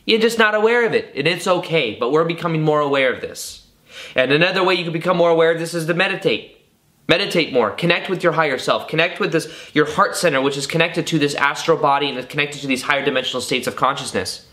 you're 0.06 0.20
just 0.20 0.40
not 0.40 0.56
aware 0.56 0.86
of 0.86 0.94
it, 0.94 1.12
and 1.16 1.28
it's 1.28 1.48
okay, 1.48 1.96
but 2.00 2.12
we're 2.12 2.26
becoming 2.26 2.62
more 2.62 2.80
aware 2.80 3.14
of 3.14 3.22
this. 3.22 3.68
And 4.16 4.32
another 4.32 4.64
way 4.64 4.76
you 4.76 4.84
can 4.84 4.94
become 4.94 5.18
more 5.18 5.30
aware 5.30 5.52
of 5.52 5.60
this 5.60 5.74
is 5.74 5.86
to 5.86 5.94
meditate. 5.94 6.56
Meditate 7.08 7.52
more. 7.52 7.72
Connect 7.72 8.10
with 8.10 8.24
your 8.24 8.34
higher 8.34 8.60
self. 8.60 8.88
Connect 8.88 9.20
with 9.20 9.32
this 9.32 9.52
your 9.74 9.90
heart 9.90 10.16
center, 10.16 10.42
which 10.42 10.58
is 10.58 10.68
connected 10.68 11.08
to 11.08 11.18
this 11.18 11.34
astral 11.36 11.78
body 11.78 12.08
and 12.08 12.18
is 12.18 12.26
connected 12.26 12.62
to 12.62 12.68
these 12.68 12.84
higher 12.84 13.04
dimensional 13.04 13.42
states 13.42 13.68
of 13.68 13.76
consciousness. 13.76 14.48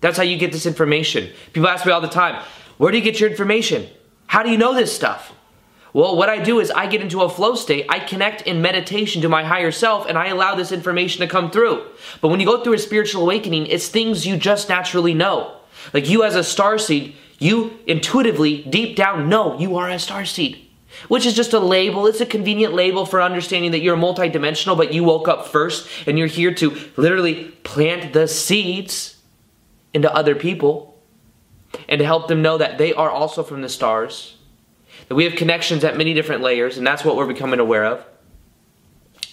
That's 0.00 0.16
how 0.16 0.22
you 0.22 0.38
get 0.38 0.52
this 0.52 0.66
information. 0.66 1.30
People 1.52 1.68
ask 1.68 1.84
me 1.84 1.92
all 1.92 2.00
the 2.00 2.08
time, 2.08 2.42
where 2.78 2.90
do 2.90 2.98
you 2.98 3.04
get 3.04 3.20
your 3.20 3.30
information? 3.30 3.88
How 4.26 4.42
do 4.42 4.50
you 4.50 4.56
know 4.56 4.74
this 4.74 4.92
stuff? 4.92 5.32
Well, 5.94 6.16
what 6.16 6.30
I 6.30 6.42
do 6.42 6.58
is 6.58 6.70
I 6.70 6.86
get 6.86 7.02
into 7.02 7.22
a 7.22 7.28
flow 7.28 7.54
state, 7.54 7.84
I 7.88 7.98
connect 7.98 8.42
in 8.42 8.62
meditation 8.62 9.20
to 9.22 9.28
my 9.28 9.44
higher 9.44 9.70
self, 9.70 10.06
and 10.06 10.16
I 10.16 10.28
allow 10.28 10.54
this 10.54 10.72
information 10.72 11.20
to 11.20 11.26
come 11.26 11.50
through. 11.50 11.86
But 12.20 12.28
when 12.28 12.40
you 12.40 12.46
go 12.46 12.64
through 12.64 12.74
a 12.74 12.78
spiritual 12.78 13.22
awakening, 13.22 13.66
it's 13.66 13.88
things 13.88 14.26
you 14.26 14.38
just 14.38 14.70
naturally 14.70 15.12
know. 15.12 15.56
Like 15.92 16.08
you 16.08 16.24
as 16.24 16.34
a 16.34 16.44
star 16.44 16.78
seed, 16.78 17.14
you 17.38 17.78
intuitively, 17.86 18.62
deep 18.62 18.96
down, 18.96 19.28
know 19.28 19.58
you 19.58 19.76
are 19.76 19.90
a 19.90 19.98
star 19.98 20.24
seed. 20.24 20.66
Which 21.08 21.26
is 21.26 21.34
just 21.34 21.54
a 21.54 21.58
label. 21.58 22.06
It's 22.06 22.20
a 22.20 22.26
convenient 22.26 22.74
label 22.74 23.06
for 23.06 23.20
understanding 23.20 23.70
that 23.72 23.80
you're 23.80 23.96
multidimensional, 23.96 24.76
but 24.76 24.92
you 24.92 25.04
woke 25.04 25.26
up 25.26 25.48
first 25.48 25.88
and 26.06 26.18
you're 26.18 26.26
here 26.26 26.54
to 26.54 26.76
literally 26.96 27.46
plant 27.64 28.12
the 28.12 28.28
seeds 28.28 29.16
into 29.94 30.14
other 30.14 30.34
people 30.34 31.02
and 31.88 31.98
to 31.98 32.04
help 32.04 32.28
them 32.28 32.42
know 32.42 32.58
that 32.58 32.76
they 32.78 32.92
are 32.92 33.10
also 33.10 33.42
from 33.42 33.62
the 33.62 33.68
stars 33.68 34.36
that 35.08 35.14
we 35.14 35.24
have 35.24 35.34
connections 35.34 35.84
at 35.84 35.96
many 35.96 36.14
different 36.14 36.42
layers, 36.42 36.78
and 36.78 36.86
that's 36.86 37.04
what 37.04 37.16
we're 37.16 37.26
becoming 37.26 37.60
aware 37.60 37.84
of. 37.84 38.04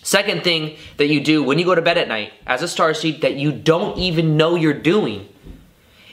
Second 0.02 0.44
thing 0.44 0.78
that 0.98 1.08
you 1.08 1.20
do 1.20 1.44
when 1.44 1.60
you 1.60 1.66
go 1.66 1.76
to 1.76 1.82
bed 1.82 1.98
at 1.98 2.08
night 2.08 2.34
as 2.48 2.62
a 2.62 2.68
star 2.68 2.94
seed 2.94 3.22
that 3.22 3.36
you 3.36 3.52
don't 3.52 3.98
even 3.98 4.38
know 4.38 4.56
you're 4.56 4.74
doing 4.74 5.28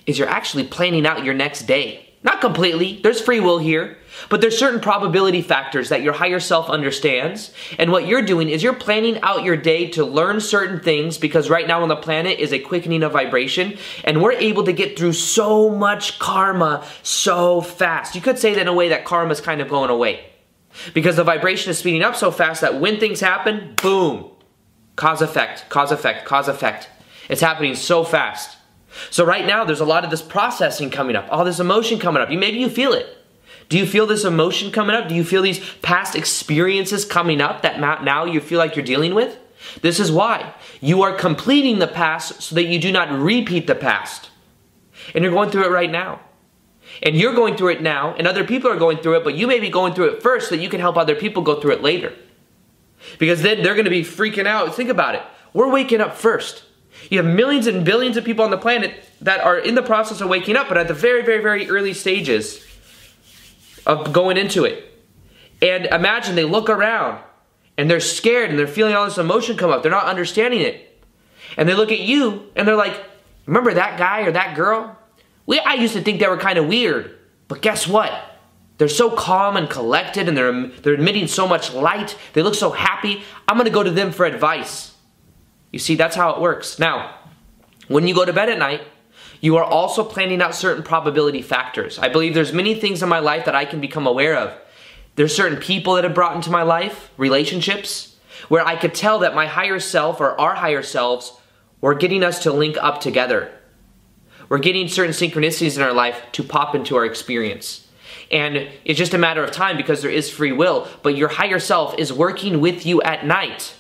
is 0.07 0.19
you're 0.19 0.29
actually 0.29 0.65
planning 0.65 1.07
out 1.07 1.25
your 1.25 1.35
next 1.35 1.63
day. 1.63 2.06
Not 2.27 2.41
completely, 2.41 2.99
there's 3.05 3.21
free 3.21 3.39
will 3.39 3.59
here, 3.59 3.99
but 4.29 4.41
there's 4.41 4.59
certain 4.59 4.81
probability 4.81 5.43
factors 5.43 5.91
that 5.91 6.03
your 6.03 6.13
higher 6.13 6.41
self 6.41 6.69
understands. 6.69 7.53
And 7.79 7.93
what 7.93 8.09
you're 8.09 8.21
doing 8.21 8.49
is 8.49 8.65
you're 8.65 8.75
planning 8.75 9.21
out 9.21 9.45
your 9.45 9.57
day 9.57 9.91
to 9.91 10.05
learn 10.05 10.41
certain 10.41 10.81
things 10.81 11.19
because 11.19 11.49
right 11.49 11.69
now 11.69 11.83
on 11.83 11.89
the 11.89 11.95
planet 11.95 12.41
is 12.41 12.53
a 12.53 12.59
quickening 12.59 13.05
of 13.05 13.13
vibration 13.13 13.79
and 14.03 14.21
we're 14.21 14.33
able 14.33 14.65
to 14.65 14.73
get 14.73 14.99
through 14.99 15.13
so 15.13 15.71
much 15.71 16.19
karma 16.19 16.85
so 17.05 17.61
fast. 17.61 18.17
You 18.17 18.21
could 18.21 18.41
say 18.41 18.55
that 18.55 18.61
in 18.61 18.67
a 18.67 18.75
way 18.75 18.89
that 18.89 19.05
karma 19.05 19.31
is 19.31 19.41
kind 19.41 19.61
of 19.61 19.69
going 19.69 19.91
away 19.91 20.27
because 20.95 21.15
the 21.15 21.23
vibration 21.23 21.71
is 21.71 21.79
speeding 21.79 22.03
up 22.03 22.17
so 22.17 22.33
fast 22.33 22.61
that 22.61 22.81
when 22.81 22.99
things 22.99 23.21
happen, 23.21 23.75
boom, 23.81 24.33
cause 24.97 25.23
effect, 25.23 25.67
cause 25.69 25.93
effect, 25.93 26.27
cause 26.27 26.49
effect. 26.49 26.89
It's 27.29 27.41
happening 27.41 27.77
so 27.77 28.03
fast. 28.03 28.57
So 29.11 29.25
right 29.25 29.47
now, 29.47 29.65
there's 29.65 29.81
a 29.81 29.85
lot 29.85 30.05
of 30.05 30.11
this 30.11 30.23
processing 30.23 30.91
coming 30.91 31.17
up, 31.17 31.27
all 31.31 31.45
this 31.45 31.61
emotion 31.61 31.99
coming 31.99 32.23
up. 32.23 32.31
You 32.31 32.39
maybe 32.39 32.59
you 32.59 32.69
feel 32.69 32.93
it. 32.93 33.07
Do 33.69 33.79
you 33.79 33.87
feel 33.87 34.07
this 34.07 34.25
emotion 34.25 34.71
coming 34.71 34.95
up? 34.95 35.09
Do 35.09 35.15
you 35.15 35.25
feel 35.25 35.43
these 35.43 35.59
past 35.83 36.15
experiences 36.15 37.05
coming 37.05 37.41
up 37.41 37.63
that 37.63 37.81
now 37.81 38.25
you 38.25 38.41
feel 38.41 38.59
like 38.59 38.77
you're 38.77 38.85
dealing 38.85 39.15
with? 39.15 39.39
This 39.83 39.99
is 39.99 40.13
why. 40.13 40.55
You 40.81 41.03
are 41.03 41.13
completing 41.13 41.79
the 41.79 41.89
past 41.89 42.43
so 42.43 42.55
that 42.55 42.65
you 42.65 42.79
do 42.79 42.93
not 42.93 43.11
repeat 43.11 43.67
the 43.67 43.75
past. 43.75 44.31
And 45.15 45.25
you're 45.25 45.33
going 45.33 45.51
through 45.51 45.65
it 45.65 45.71
right 45.71 45.91
now. 45.91 46.21
And 47.03 47.17
you're 47.17 47.35
going 47.35 47.57
through 47.57 47.71
it 47.71 47.83
now, 47.83 48.15
and 48.15 48.27
other 48.27 48.45
people 48.45 48.71
are 48.71 48.79
going 48.79 48.99
through 48.99 49.17
it, 49.17 49.25
but 49.25 49.35
you 49.35 49.47
may 49.47 49.59
be 49.59 49.69
going 49.69 49.93
through 49.93 50.15
it 50.15 50.23
first 50.23 50.49
so 50.49 50.57
that 50.57 50.63
you 50.63 50.69
can 50.69 50.81
help 50.81 50.97
other 50.97 51.15
people 51.15 51.43
go 51.43 51.61
through 51.61 51.73
it 51.73 51.83
later. 51.83 52.15
Because 53.19 53.43
then 53.43 53.63
they're 53.63 53.75
going 53.75 53.85
to 53.85 53.91
be 53.91 54.03
freaking 54.03 54.47
out. 54.47 54.75
Think 54.75 54.89
about 54.89 55.15
it. 55.17 55.23
We're 55.53 55.71
waking 55.71 56.01
up 56.01 56.17
first. 56.17 56.63
You 57.11 57.23
have 57.23 57.27
millions 57.27 57.67
and 57.67 57.85
billions 57.85 58.17
of 58.17 58.25
people 58.25 58.45
on 58.45 58.51
the 58.51 58.59
planet 58.59 58.95
that 59.21 59.41
are 59.41 59.59
in 59.59 59.75
the 59.75 59.83
process 59.83 60.21
of 60.21 60.29
waking 60.29 60.57
up, 60.57 60.69
but 60.69 60.77
at 60.77 60.89
the 60.89 60.95
very, 60.95 61.23
very, 61.23 61.43
very 61.43 61.69
early 61.69 61.95
stages 61.95 62.65
of 63.87 64.13
going 64.13 64.37
into 64.37 64.65
it. 64.65 64.85
And 65.63 65.87
imagine 65.87 66.35
they 66.35 66.45
look 66.45 66.69
around 66.69 67.23
and 67.79 67.91
they're 67.91 68.01
scared 68.01 68.51
and 68.51 68.59
they're 68.59 68.67
feeling 68.67 68.95
all 68.95 69.05
this 69.05 69.19
emotion 69.19 69.57
come 69.57 69.71
up. 69.71 69.83
They're 69.83 69.91
not 69.91 70.07
understanding 70.07 70.61
it. 70.61 71.05
And 71.57 71.69
they 71.69 71.75
look 71.75 71.93
at 71.93 72.01
you 72.01 72.51
and 72.57 72.67
they're 72.67 72.77
like, 72.77 73.03
remember 73.47 73.73
that 73.75 73.99
guy 73.99 74.23
or 74.23 74.33
that 74.33 74.57
girl? 74.57 74.99
We, 75.47 75.61
I 75.61 75.75
used 75.75 75.95
to 75.95 76.03
think 76.03 76.21
they 76.21 76.27
were 76.27 76.37
kind 76.37 76.59
of 76.59 76.67
weird. 76.67 77.17
But 77.49 77.63
guess 77.63 77.87
what? 77.87 78.13
They're 78.79 78.89
so 78.89 79.11
calm 79.11 79.57
and 79.57 79.71
collected 79.71 80.29
and 80.29 80.37
they're, 80.37 80.67
they're 80.69 80.95
emitting 80.95 81.29
so 81.29 81.47
much 81.47 81.73
light. 81.73 82.17
They 82.33 82.43
look 82.43 82.55
so 82.55 82.71
happy. 82.71 83.23
I'm 83.49 83.57
going 83.57 83.67
to 83.67 83.71
go 83.71 83.83
to 83.83 83.91
them 83.91 84.11
for 84.11 84.27
advice. 84.27 84.96
You 85.77 85.81
see, 85.81 85.95
that's 85.95 86.17
how 86.17 86.31
it 86.31 86.41
works. 86.41 86.79
Now, 86.79 87.17
when 87.87 88.09
you 88.09 88.15
go 88.15 88.25
to 88.25 88.33
bed 88.33 88.49
at 88.49 88.59
night, 88.59 88.81
you 89.43 89.59
are 89.59 89.63
also 89.63 90.03
planning 90.05 90.41
out 90.41 90.55
certain 90.55 90.83
probability 90.83 91.43
factors. 91.43 91.99
I 91.99 92.09
believe 92.09 92.33
there's 92.33 92.55
many 92.55 92.75
things 92.75 93.03
in 93.03 93.11
my 93.11 93.19
life 93.19 93.45
that 93.45 93.55
I 93.55 93.67
can 93.67 93.79
become 93.79 94.07
aware 94.07 94.39
of. 94.39 94.59
There's 95.17 95.37
certain 95.37 95.59
people 95.59 95.97
that 95.97 96.05
have 96.05 96.15
brought 96.15 96.35
into 96.35 96.51
my 96.51 96.63
life, 96.63 97.11
relationships, 97.19 98.17
where 98.49 98.67
I 98.67 98.77
could 98.77 98.95
tell 98.95 99.19
that 99.19 99.35
my 99.35 99.47
higher 99.47 99.79
self 99.79 100.19
or 100.19 100.41
our 100.41 100.55
higher 100.55 100.83
selves 100.83 101.39
were 101.83 101.93
getting 101.93 102.25
us 102.25 102.45
to 102.45 102.55
link 102.55 102.79
up 102.81 103.03
together. 103.03 103.53
We're 104.49 104.57
getting 104.57 104.89
certain 104.89 105.13
synchronicities 105.13 105.77
in 105.77 105.83
our 105.83 105.93
life 105.93 106.23
to 106.33 106.43
pop 106.43 106.75
into 106.75 106.97
our 106.97 107.05
experience. 107.05 107.87
And 108.31 108.71
it's 108.87 108.99
just 108.99 109.13
a 109.13 109.19
matter 109.19 109.45
of 109.45 109.51
time 109.51 109.77
because 109.77 110.01
there 110.01 110.11
is 110.11 110.31
free 110.31 110.53
will, 110.53 110.89
but 111.03 111.19
your 111.19 111.29
higher 111.29 111.59
self 111.59 111.99
is 111.99 112.15
working 112.15 112.63
with 112.63 112.87
you 112.87 113.03
at 113.03 113.27
night 113.27 113.75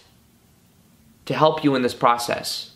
to 1.26 1.34
help 1.34 1.62
you 1.62 1.74
in 1.74 1.82
this 1.82 1.94
process. 1.94 2.72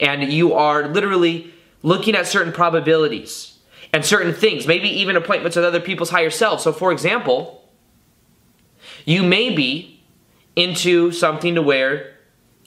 And 0.00 0.32
you 0.32 0.54
are 0.54 0.88
literally 0.88 1.52
looking 1.82 2.14
at 2.14 2.26
certain 2.26 2.52
probabilities 2.52 3.58
and 3.92 4.04
certain 4.04 4.34
things, 4.34 4.66
maybe 4.66 4.88
even 4.88 5.16
appointments 5.16 5.56
with 5.56 5.64
other 5.64 5.80
people's 5.80 6.10
higher 6.10 6.30
selves. 6.30 6.64
So, 6.64 6.72
for 6.72 6.92
example, 6.92 7.68
you 9.04 9.22
may 9.22 9.54
be 9.54 10.02
into 10.56 11.12
something 11.12 11.54
to 11.54 11.62
where 11.62 12.14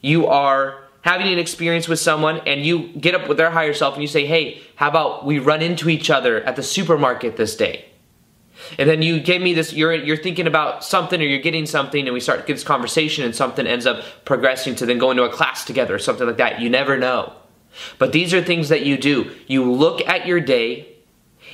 you 0.02 0.28
are 0.28 0.82
having 1.02 1.28
an 1.28 1.38
experience 1.40 1.88
with 1.88 2.00
someone 2.00 2.42
and 2.48 2.66
you 2.66 2.88
get 2.94 3.16
up 3.16 3.28
with 3.28 3.38
their 3.38 3.52
higher 3.52 3.74
self 3.74 3.96
and 3.96 4.02
you 4.02 4.08
say, 4.08 4.26
Hey, 4.26 4.62
how 4.76 4.90
about 4.90 5.26
we 5.26 5.40
run 5.40 5.62
into 5.62 5.90
each 5.90 6.10
other 6.10 6.42
at 6.44 6.56
the 6.56 6.64
supermarket 6.64 7.38
this 7.38 7.56
day? 7.56 7.91
And 8.78 8.90
then 8.90 9.02
you 9.02 9.20
give 9.20 9.42
me 9.42 9.54
this 9.54 9.74
you're 9.74 9.94
you're 9.94 10.18
thinking 10.18 10.48
about 10.48 10.84
something 10.84 11.22
or 11.22 11.26
you're 11.26 11.42
getting 11.42 11.66
something 11.66 12.08
and 12.08 12.14
we 12.14 12.20
start 12.20 12.46
this 12.48 12.64
conversation 12.64 13.24
and 13.24 13.36
something 13.36 13.68
ends 13.68 13.86
up 13.86 14.04
progressing 14.26 14.76
to 14.76 14.86
then 14.86 14.98
going 14.98 15.18
to 15.18 15.24
a 15.24 15.30
class 15.30 15.66
together 15.66 15.96
or 15.96 16.00
something 16.00 16.28
like 16.28 16.38
that. 16.38 16.60
You 16.60 16.70
never 16.70 16.98
know. 16.98 17.34
But 17.98 18.12
these 18.12 18.34
are 18.34 18.42
things 18.42 18.70
that 18.70 18.86
you 18.86 18.98
do. 18.98 19.32
You 19.48 19.72
look 19.72 20.06
at 20.08 20.28
your 20.28 20.40
day 20.40 20.88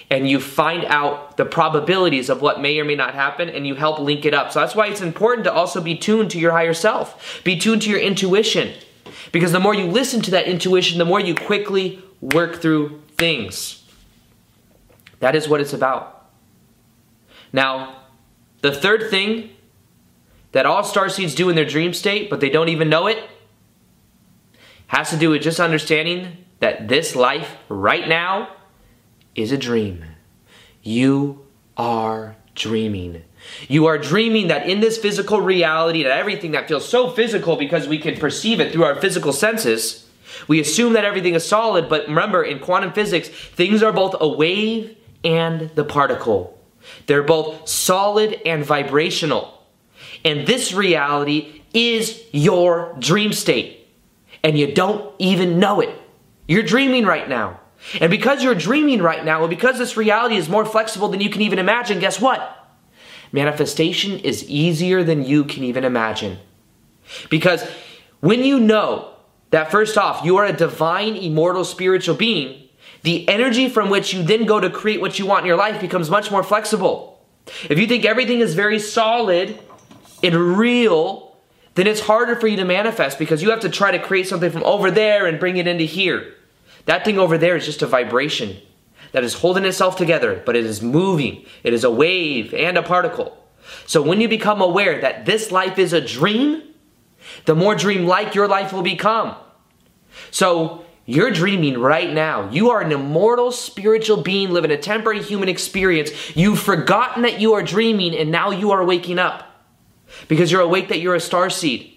and 0.09 0.27
you 0.27 0.39
find 0.39 0.85
out 0.85 1.37
the 1.37 1.45
probabilities 1.45 2.29
of 2.29 2.41
what 2.41 2.61
may 2.61 2.79
or 2.79 2.85
may 2.85 2.95
not 2.95 3.13
happen 3.13 3.49
and 3.49 3.67
you 3.67 3.75
help 3.75 3.99
link 3.99 4.25
it 4.25 4.33
up. 4.33 4.51
So 4.51 4.59
that's 4.59 4.75
why 4.75 4.87
it's 4.87 5.01
important 5.01 5.45
to 5.45 5.53
also 5.53 5.81
be 5.81 5.95
tuned 5.95 6.31
to 6.31 6.39
your 6.39 6.51
higher 6.51 6.73
self. 6.73 7.41
Be 7.43 7.57
tuned 7.57 7.83
to 7.83 7.89
your 7.89 7.99
intuition. 7.99 8.73
Because 9.31 9.51
the 9.51 9.59
more 9.59 9.75
you 9.75 9.85
listen 9.85 10.21
to 10.21 10.31
that 10.31 10.47
intuition 10.47 10.97
the 10.97 11.05
more 11.05 11.19
you 11.19 11.35
quickly 11.35 12.01
work 12.21 12.61
through 12.61 13.01
things. 13.17 13.83
That 15.19 15.35
is 15.35 15.47
what 15.47 15.61
it's 15.61 15.73
about 15.73 16.16
now, 17.53 18.03
the 18.61 18.71
third 18.71 19.09
thing 19.09 19.51
that 20.51 20.65
all 20.65 20.83
star 20.83 21.09
seeds 21.09 21.35
do 21.35 21.49
in 21.49 21.55
their 21.55 21.65
dream 21.65 21.93
state, 21.93 22.29
but 22.29 22.39
they 22.39 22.49
don't 22.49 22.69
even 22.69 22.89
know 22.89 23.07
it, 23.07 23.23
has 24.87 25.09
to 25.09 25.17
do 25.17 25.29
with 25.29 25.41
just 25.41 25.59
understanding 25.59 26.45
that 26.59 26.87
this 26.87 27.15
life 27.15 27.57
right 27.69 28.07
now 28.07 28.49
is 29.35 29.51
a 29.51 29.57
dream. 29.57 30.03
You 30.81 31.45
are 31.75 32.35
dreaming. 32.55 33.23
You 33.67 33.85
are 33.85 33.97
dreaming 33.97 34.47
that 34.47 34.67
in 34.67 34.79
this 34.79 34.97
physical 34.97 35.41
reality, 35.41 36.03
that 36.03 36.17
everything 36.17 36.51
that 36.51 36.67
feels 36.67 36.87
so 36.87 37.09
physical 37.09 37.55
because 37.55 37.87
we 37.87 37.99
can 37.99 38.15
perceive 38.15 38.59
it 38.59 38.73
through 38.73 38.83
our 38.83 38.95
physical 38.95 39.31
senses, 39.31 40.09
we 40.47 40.59
assume 40.59 40.93
that 40.93 41.05
everything 41.05 41.35
is 41.35 41.45
solid, 41.45 41.87
but 41.87 42.07
remember, 42.07 42.43
in 42.43 42.59
quantum 42.59 42.93
physics, 42.93 43.29
things 43.29 43.83
are 43.83 43.91
both 43.91 44.15
a 44.19 44.27
wave 44.27 44.97
and 45.23 45.69
the 45.75 45.83
particle. 45.83 46.56
They're 47.05 47.23
both 47.23 47.67
solid 47.67 48.41
and 48.45 48.65
vibrational. 48.65 49.65
And 50.23 50.47
this 50.47 50.73
reality 50.73 51.61
is 51.73 52.21
your 52.31 52.95
dream 52.99 53.33
state. 53.33 53.87
And 54.43 54.57
you 54.57 54.73
don't 54.73 55.13
even 55.19 55.59
know 55.59 55.81
it. 55.81 55.89
You're 56.47 56.63
dreaming 56.63 57.05
right 57.05 57.27
now. 57.27 57.59
And 57.99 58.09
because 58.09 58.43
you're 58.43 58.55
dreaming 58.55 59.01
right 59.01 59.23
now, 59.23 59.41
and 59.41 59.49
because 59.49 59.77
this 59.77 59.97
reality 59.97 60.35
is 60.35 60.49
more 60.49 60.65
flexible 60.65 61.09
than 61.09 61.21
you 61.21 61.29
can 61.29 61.41
even 61.41 61.59
imagine, 61.59 61.99
guess 61.99 62.19
what? 62.19 62.53
Manifestation 63.31 64.19
is 64.19 64.49
easier 64.49 65.03
than 65.03 65.23
you 65.23 65.43
can 65.43 65.63
even 65.63 65.83
imagine. 65.83 66.37
Because 67.29 67.63
when 68.19 68.43
you 68.43 68.59
know 68.59 69.13
that 69.51 69.71
first 69.71 69.97
off, 69.97 70.25
you 70.25 70.37
are 70.37 70.45
a 70.45 70.53
divine, 70.53 71.15
immortal, 71.15 71.63
spiritual 71.63 72.15
being, 72.15 72.66
the 73.07 73.25
energy 73.29 73.69
from 73.69 73.89
which 73.89 74.13
you 74.13 74.21
then 74.21 74.45
go 74.45 74.59
to 74.59 74.69
create 74.69 74.99
what 74.99 75.17
you 75.17 75.25
want 75.25 75.43
in 75.43 75.47
your 75.47 75.55
life 75.55 75.79
becomes 75.79 76.09
much 76.09 76.29
more 76.29 76.43
flexible. 76.43 77.25
If 77.69 77.79
you 77.79 77.87
think 77.87 78.03
everything 78.03 78.41
is 78.41 78.53
very 78.53 78.79
solid 78.79 79.57
and 80.21 80.57
real, 80.57 81.37
then 81.75 81.87
it's 81.87 82.01
harder 82.01 82.35
for 82.35 82.47
you 82.47 82.57
to 82.57 82.65
manifest 82.65 83.17
because 83.17 83.41
you 83.41 83.49
have 83.51 83.61
to 83.61 83.69
try 83.69 83.91
to 83.91 83.99
create 83.99 84.27
something 84.27 84.51
from 84.51 84.65
over 84.65 84.91
there 84.91 85.25
and 85.25 85.39
bring 85.39 85.55
it 85.55 85.67
into 85.67 85.85
here. 85.85 86.33
That 86.83 87.05
thing 87.05 87.17
over 87.17 87.37
there 87.37 87.55
is 87.55 87.65
just 87.65 87.81
a 87.81 87.87
vibration 87.87 88.57
that 89.13 89.23
is 89.23 89.35
holding 89.35 89.63
itself 89.63 89.95
together, 89.95 90.43
but 90.45 90.57
it 90.57 90.65
is 90.65 90.81
moving. 90.81 91.45
It 91.63 91.73
is 91.73 91.85
a 91.85 91.89
wave 91.89 92.53
and 92.53 92.77
a 92.77 92.83
particle. 92.83 93.41
So 93.85 94.01
when 94.01 94.19
you 94.19 94.27
become 94.27 94.59
aware 94.59 94.99
that 94.99 95.25
this 95.25 95.49
life 95.49 95.79
is 95.79 95.93
a 95.93 96.01
dream, 96.01 96.61
the 97.45 97.55
more 97.55 97.73
dream-like 97.73 98.35
your 98.35 98.49
life 98.49 98.73
will 98.73 98.83
become. 98.83 99.33
So 100.29 100.83
you're 101.09 101.31
dreaming 101.31 101.79
right 101.79 102.13
now. 102.13 102.49
You 102.49 102.71
are 102.71 102.81
an 102.81 102.91
immortal 102.91 103.53
spiritual 103.53 104.17
being 104.17 104.51
living 104.51 104.71
a 104.71 104.77
temporary 104.77 105.23
human 105.23 105.47
experience. 105.47 106.11
You've 106.35 106.59
forgotten 106.59 107.23
that 107.23 107.39
you 107.39 107.53
are 107.53 107.63
dreaming 107.63 108.13
and 108.13 108.29
now 108.29 108.51
you 108.51 108.71
are 108.71 108.83
waking 108.83 109.17
up 109.17 109.45
because 110.27 110.51
you're 110.51 110.61
awake 110.61 110.89
that 110.89 110.99
you're 110.99 111.15
a 111.15 111.21
star 111.21 111.49
seed. 111.49 111.93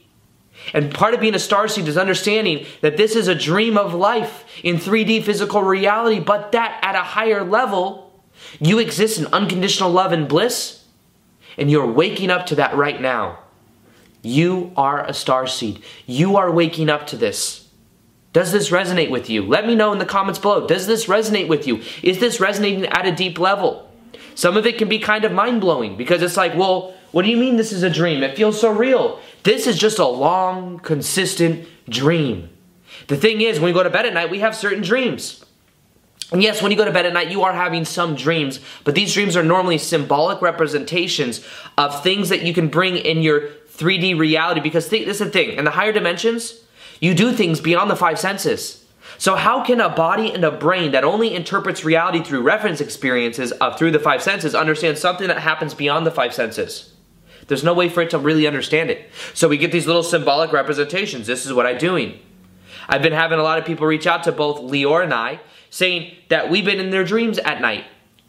And 0.72 0.94
part 0.94 1.12
of 1.12 1.20
being 1.20 1.34
a 1.34 1.40
star 1.40 1.66
seed 1.66 1.88
is 1.88 1.96
understanding 1.96 2.66
that 2.82 2.96
this 2.96 3.16
is 3.16 3.26
a 3.26 3.34
dream 3.34 3.76
of 3.76 3.94
life 3.94 4.44
in 4.62 4.76
3D 4.76 5.24
physical 5.24 5.64
reality, 5.64 6.20
but 6.20 6.52
that 6.52 6.78
at 6.80 6.94
a 6.94 7.02
higher 7.02 7.42
level, 7.42 8.22
you 8.60 8.78
exist 8.78 9.18
in 9.18 9.26
unconditional 9.32 9.90
love 9.90 10.12
and 10.12 10.28
bliss, 10.28 10.84
and 11.58 11.68
you're 11.68 11.90
waking 11.90 12.30
up 12.30 12.46
to 12.46 12.54
that 12.56 12.76
right 12.76 13.00
now. 13.00 13.40
You 14.22 14.72
are 14.76 15.04
a 15.04 15.14
star 15.14 15.48
seed. 15.48 15.82
You 16.06 16.36
are 16.36 16.52
waking 16.52 16.88
up 16.88 17.08
to 17.08 17.16
this. 17.16 17.69
Does 18.32 18.52
this 18.52 18.70
resonate 18.70 19.10
with 19.10 19.28
you? 19.28 19.44
Let 19.44 19.66
me 19.66 19.74
know 19.74 19.92
in 19.92 19.98
the 19.98 20.06
comments 20.06 20.38
below. 20.38 20.66
Does 20.66 20.86
this 20.86 21.06
resonate 21.06 21.48
with 21.48 21.66
you? 21.66 21.82
Is 22.02 22.20
this 22.20 22.40
resonating 22.40 22.86
at 22.86 23.06
a 23.06 23.12
deep 23.12 23.38
level? 23.38 23.90
Some 24.34 24.56
of 24.56 24.66
it 24.66 24.78
can 24.78 24.88
be 24.88 24.98
kind 24.98 25.24
of 25.24 25.32
mind 25.32 25.60
blowing 25.60 25.96
because 25.96 26.22
it's 26.22 26.36
like, 26.36 26.54
well, 26.54 26.94
what 27.10 27.22
do 27.22 27.28
you 27.28 27.36
mean 27.36 27.56
this 27.56 27.72
is 27.72 27.82
a 27.82 27.90
dream? 27.90 28.22
It 28.22 28.36
feels 28.36 28.60
so 28.60 28.70
real. 28.70 29.20
This 29.42 29.66
is 29.66 29.78
just 29.78 29.98
a 29.98 30.06
long, 30.06 30.78
consistent 30.78 31.66
dream. 31.88 32.48
The 33.08 33.16
thing 33.16 33.40
is, 33.40 33.58
when 33.58 33.66
we 33.66 33.72
go 33.72 33.82
to 33.82 33.90
bed 33.90 34.06
at 34.06 34.14
night, 34.14 34.30
we 34.30 34.40
have 34.40 34.54
certain 34.54 34.82
dreams. 34.82 35.44
And 36.32 36.42
yes, 36.42 36.62
when 36.62 36.70
you 36.70 36.78
go 36.78 36.84
to 36.84 36.92
bed 36.92 37.06
at 37.06 37.12
night, 37.12 37.30
you 37.30 37.42
are 37.42 37.52
having 37.52 37.84
some 37.84 38.14
dreams, 38.14 38.60
but 38.84 38.94
these 38.94 39.12
dreams 39.12 39.36
are 39.36 39.42
normally 39.42 39.78
symbolic 39.78 40.40
representations 40.40 41.44
of 41.76 42.02
things 42.04 42.28
that 42.28 42.42
you 42.42 42.54
can 42.54 42.68
bring 42.68 42.96
in 42.96 43.22
your 43.22 43.48
3D 43.72 44.16
reality 44.16 44.60
because 44.60 44.88
th- 44.88 45.06
this 45.06 45.20
is 45.20 45.26
the 45.26 45.32
thing, 45.32 45.56
in 45.56 45.64
the 45.64 45.72
higher 45.72 45.90
dimensions, 45.90 46.60
you 47.00 47.14
do 47.14 47.32
things 47.32 47.60
beyond 47.60 47.90
the 47.90 47.96
five 47.96 48.18
senses. 48.18 48.86
So 49.18 49.34
how 49.34 49.64
can 49.64 49.80
a 49.80 49.88
body 49.88 50.32
and 50.32 50.44
a 50.44 50.50
brain 50.50 50.92
that 50.92 51.04
only 51.04 51.34
interprets 51.34 51.84
reality 51.84 52.22
through 52.22 52.42
reference 52.42 52.80
experiences 52.80 53.52
of 53.52 53.78
through 53.78 53.90
the 53.90 53.98
five 53.98 54.22
senses 54.22 54.54
understand 54.54 54.98
something 54.98 55.28
that 55.28 55.40
happens 55.40 55.74
beyond 55.74 56.06
the 56.06 56.10
five 56.10 56.32
senses? 56.32 56.94
There's 57.48 57.64
no 57.64 57.74
way 57.74 57.88
for 57.88 58.02
it 58.02 58.10
to 58.10 58.18
really 58.18 58.46
understand 58.46 58.90
it. 58.90 59.10
So 59.34 59.48
we 59.48 59.58
get 59.58 59.72
these 59.72 59.86
little 59.86 60.04
symbolic 60.04 60.52
representations. 60.52 61.26
This 61.26 61.44
is 61.44 61.52
what 61.52 61.66
I'm 61.66 61.78
doing. 61.78 62.18
I've 62.88 63.02
been 63.02 63.12
having 63.12 63.38
a 63.38 63.42
lot 63.42 63.58
of 63.58 63.64
people 63.64 63.86
reach 63.86 64.06
out 64.06 64.22
to 64.24 64.32
both 64.32 64.60
Lior 64.60 65.02
and 65.02 65.12
I 65.12 65.40
saying 65.70 66.14
that 66.28 66.50
we've 66.50 66.64
been 66.64 66.80
in 66.80 66.90
their 66.90 67.04
dreams 67.04 67.38
at 67.38 67.60
night. 67.60 67.84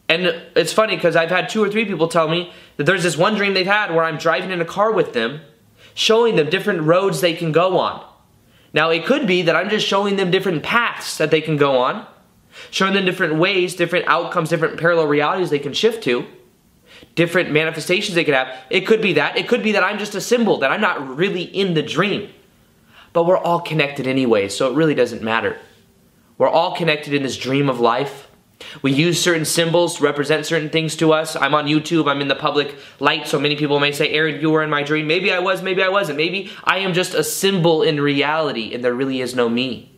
And 0.07 0.25
it's 0.55 0.73
funny 0.73 0.95
because 0.95 1.15
I've 1.15 1.29
had 1.29 1.49
two 1.49 1.63
or 1.63 1.69
three 1.69 1.85
people 1.85 2.07
tell 2.07 2.27
me 2.27 2.51
that 2.77 2.85
there's 2.85 3.03
this 3.03 3.17
one 3.17 3.35
dream 3.35 3.53
they've 3.53 3.65
had 3.65 3.93
where 3.93 4.03
I'm 4.03 4.17
driving 4.17 4.51
in 4.51 4.59
a 4.59 4.65
car 4.65 4.91
with 4.91 5.13
them, 5.13 5.41
showing 5.93 6.35
them 6.35 6.49
different 6.49 6.81
roads 6.81 7.21
they 7.21 7.33
can 7.33 7.51
go 7.51 7.77
on. 7.77 8.05
Now, 8.73 8.89
it 8.89 9.05
could 9.05 9.27
be 9.27 9.41
that 9.43 9.55
I'm 9.55 9.69
just 9.69 9.85
showing 9.85 10.15
them 10.15 10.31
different 10.31 10.63
paths 10.63 11.17
that 11.17 11.31
they 11.31 11.41
can 11.41 11.57
go 11.57 11.77
on, 11.77 12.05
showing 12.69 12.93
them 12.93 13.05
different 13.05 13.35
ways, 13.35 13.75
different 13.75 14.07
outcomes, 14.07 14.49
different 14.49 14.79
parallel 14.79 15.07
realities 15.07 15.49
they 15.49 15.59
can 15.59 15.73
shift 15.73 16.03
to, 16.05 16.25
different 17.15 17.51
manifestations 17.51 18.15
they 18.15 18.23
could 18.23 18.33
have. 18.33 18.55
It 18.69 18.81
could 18.81 19.01
be 19.01 19.13
that. 19.13 19.37
It 19.37 19.47
could 19.47 19.63
be 19.63 19.73
that 19.73 19.83
I'm 19.83 19.99
just 19.99 20.15
a 20.15 20.21
symbol, 20.21 20.57
that 20.59 20.71
I'm 20.71 20.81
not 20.81 21.17
really 21.17 21.43
in 21.43 21.73
the 21.73 21.83
dream. 21.83 22.29
But 23.13 23.25
we're 23.25 23.37
all 23.37 23.59
connected 23.59 24.07
anyway, 24.07 24.47
so 24.47 24.71
it 24.71 24.75
really 24.75 24.95
doesn't 24.95 25.21
matter. 25.21 25.57
We're 26.37 26.49
all 26.49 26.75
connected 26.75 27.13
in 27.13 27.23
this 27.23 27.37
dream 27.37 27.69
of 27.69 27.81
life. 27.81 28.30
We 28.82 28.91
use 28.91 29.22
certain 29.22 29.46
symbols 29.46 29.98
to 29.98 30.03
represent 30.03 30.46
certain 30.46 30.70
things 30.70 30.96
to 30.98 31.13
us. 31.13 31.36
I'm 31.36 31.53
on 31.53 31.65
YouTube, 31.65 32.10
I'm 32.10 32.22
in 32.22 32.27
the 32.27 32.36
public 32.36 32.75
light, 33.00 33.27
so 33.27 33.39
many 33.39 33.56
people 33.56 33.80
may 33.80 33.91
say, 33.91 34.10
Aaron, 34.10 34.41
you 34.41 34.50
were 34.50 34.63
in 34.63 34.70
my 34.70 34.84
dream. 34.84 35.08
Maybe 35.08 35.32
I 35.32 35.39
was, 35.39 35.62
maybe 35.62 35.84
I 35.84 35.89
wasn't. 35.89 36.18
Maybe 36.18 36.51
I 36.63 36.80
am 36.80 36.94
just 36.94 37.13
a 37.13 37.24
symbol 37.24 37.84
in 37.84 38.00
reality 38.00 38.74
and 38.74 38.84
there 38.84 38.94
really 38.94 39.22
is 39.22 39.36
no 39.36 39.50
me. 39.50 39.91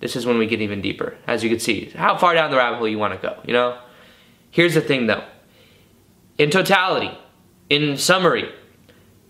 This 0.00 0.14
is 0.14 0.26
when 0.26 0.38
we 0.38 0.46
get 0.46 0.60
even 0.60 0.80
deeper, 0.80 1.16
as 1.26 1.42
you 1.42 1.50
can 1.50 1.58
see. 1.58 1.86
How 1.90 2.16
far 2.16 2.34
down 2.34 2.50
the 2.50 2.56
rabbit 2.56 2.78
hole 2.78 2.88
you 2.88 2.98
want 2.98 3.20
to 3.20 3.26
go, 3.26 3.40
you 3.44 3.52
know? 3.52 3.78
Here's 4.50 4.74
the 4.74 4.80
thing 4.80 5.06
though. 5.06 5.24
In 6.38 6.50
totality, 6.50 7.16
in 7.68 7.96
summary, 7.96 8.52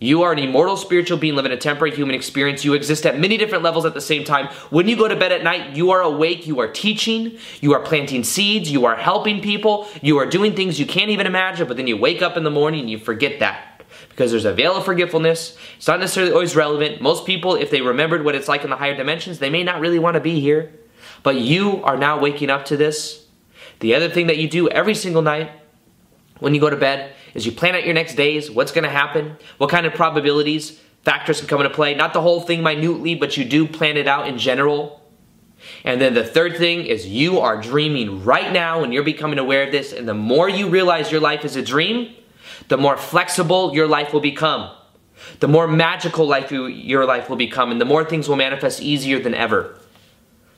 you 0.00 0.22
are 0.22 0.32
an 0.32 0.38
immortal 0.38 0.76
spiritual 0.76 1.18
being 1.18 1.34
living 1.34 1.50
a 1.50 1.56
temporary 1.56 1.94
human 1.94 2.14
experience. 2.14 2.64
You 2.64 2.74
exist 2.74 3.04
at 3.04 3.18
many 3.18 3.36
different 3.36 3.64
levels 3.64 3.84
at 3.84 3.94
the 3.94 4.00
same 4.00 4.22
time. 4.22 4.46
When 4.70 4.88
you 4.88 4.96
go 4.96 5.08
to 5.08 5.16
bed 5.16 5.32
at 5.32 5.42
night, 5.42 5.76
you 5.76 5.90
are 5.90 6.00
awake, 6.00 6.46
you 6.46 6.60
are 6.60 6.68
teaching, 6.68 7.38
you 7.60 7.74
are 7.74 7.80
planting 7.80 8.22
seeds, 8.22 8.70
you 8.70 8.86
are 8.86 8.94
helping 8.94 9.40
people, 9.40 9.88
you 10.00 10.18
are 10.18 10.26
doing 10.26 10.54
things 10.54 10.78
you 10.78 10.86
can't 10.86 11.10
even 11.10 11.26
imagine, 11.26 11.66
but 11.66 11.76
then 11.76 11.88
you 11.88 11.96
wake 11.96 12.22
up 12.22 12.36
in 12.36 12.44
the 12.44 12.50
morning 12.50 12.80
and 12.80 12.90
you 12.90 12.98
forget 12.98 13.40
that. 13.40 13.82
Because 14.10 14.30
there's 14.30 14.44
a 14.44 14.52
veil 14.52 14.76
of 14.76 14.84
forgetfulness. 14.84 15.56
It's 15.76 15.88
not 15.88 15.98
necessarily 15.98 16.32
always 16.32 16.54
relevant. 16.54 17.00
Most 17.00 17.26
people, 17.26 17.56
if 17.56 17.70
they 17.70 17.80
remembered 17.80 18.24
what 18.24 18.34
it's 18.34 18.48
like 18.48 18.62
in 18.62 18.70
the 18.70 18.76
higher 18.76 18.96
dimensions, 18.96 19.38
they 19.38 19.50
may 19.50 19.64
not 19.64 19.80
really 19.80 19.98
want 19.98 20.14
to 20.14 20.20
be 20.20 20.40
here. 20.40 20.72
But 21.22 21.36
you 21.36 21.82
are 21.82 21.96
now 21.96 22.20
waking 22.20 22.50
up 22.50 22.64
to 22.66 22.76
this. 22.76 23.26
The 23.80 23.94
other 23.94 24.08
thing 24.08 24.28
that 24.28 24.38
you 24.38 24.48
do 24.48 24.68
every 24.68 24.94
single 24.94 25.22
night 25.22 25.50
when 26.40 26.54
you 26.54 26.60
go 26.60 26.70
to 26.70 26.76
bed 26.76 27.12
is 27.34 27.46
you 27.46 27.52
plan 27.52 27.74
out 27.74 27.84
your 27.84 27.94
next 27.94 28.14
days, 28.14 28.50
what's 28.50 28.72
going 28.72 28.84
to 28.84 28.90
happen, 28.90 29.36
what 29.58 29.70
kind 29.70 29.86
of 29.86 29.94
probabilities, 29.94 30.80
factors 31.04 31.40
can 31.40 31.48
come 31.48 31.60
into 31.60 31.74
play. 31.74 31.94
Not 31.94 32.12
the 32.12 32.20
whole 32.20 32.40
thing 32.40 32.62
minutely, 32.62 33.14
but 33.14 33.36
you 33.36 33.44
do 33.44 33.66
plan 33.66 33.96
it 33.96 34.06
out 34.06 34.28
in 34.28 34.38
general. 34.38 35.02
And 35.84 36.00
then 36.00 36.14
the 36.14 36.24
third 36.24 36.56
thing 36.56 36.86
is 36.86 37.06
you 37.06 37.40
are 37.40 37.60
dreaming 37.60 38.24
right 38.24 38.52
now 38.52 38.84
and 38.84 38.92
you're 38.92 39.02
becoming 39.02 39.38
aware 39.38 39.64
of 39.64 39.72
this. 39.72 39.92
And 39.92 40.08
the 40.08 40.14
more 40.14 40.48
you 40.48 40.68
realize 40.68 41.10
your 41.10 41.20
life 41.20 41.44
is 41.44 41.56
a 41.56 41.62
dream, 41.62 42.14
the 42.68 42.76
more 42.76 42.96
flexible 42.96 43.74
your 43.74 43.86
life 43.86 44.12
will 44.12 44.20
become. 44.20 44.70
The 45.40 45.48
more 45.48 45.66
magical 45.66 46.26
life 46.26 46.52
you, 46.52 46.66
your 46.66 47.04
life 47.04 47.28
will 47.28 47.36
become, 47.36 47.72
and 47.72 47.80
the 47.80 47.84
more 47.84 48.04
things 48.04 48.28
will 48.28 48.36
manifest 48.36 48.80
easier 48.80 49.18
than 49.18 49.34
ever. 49.34 49.78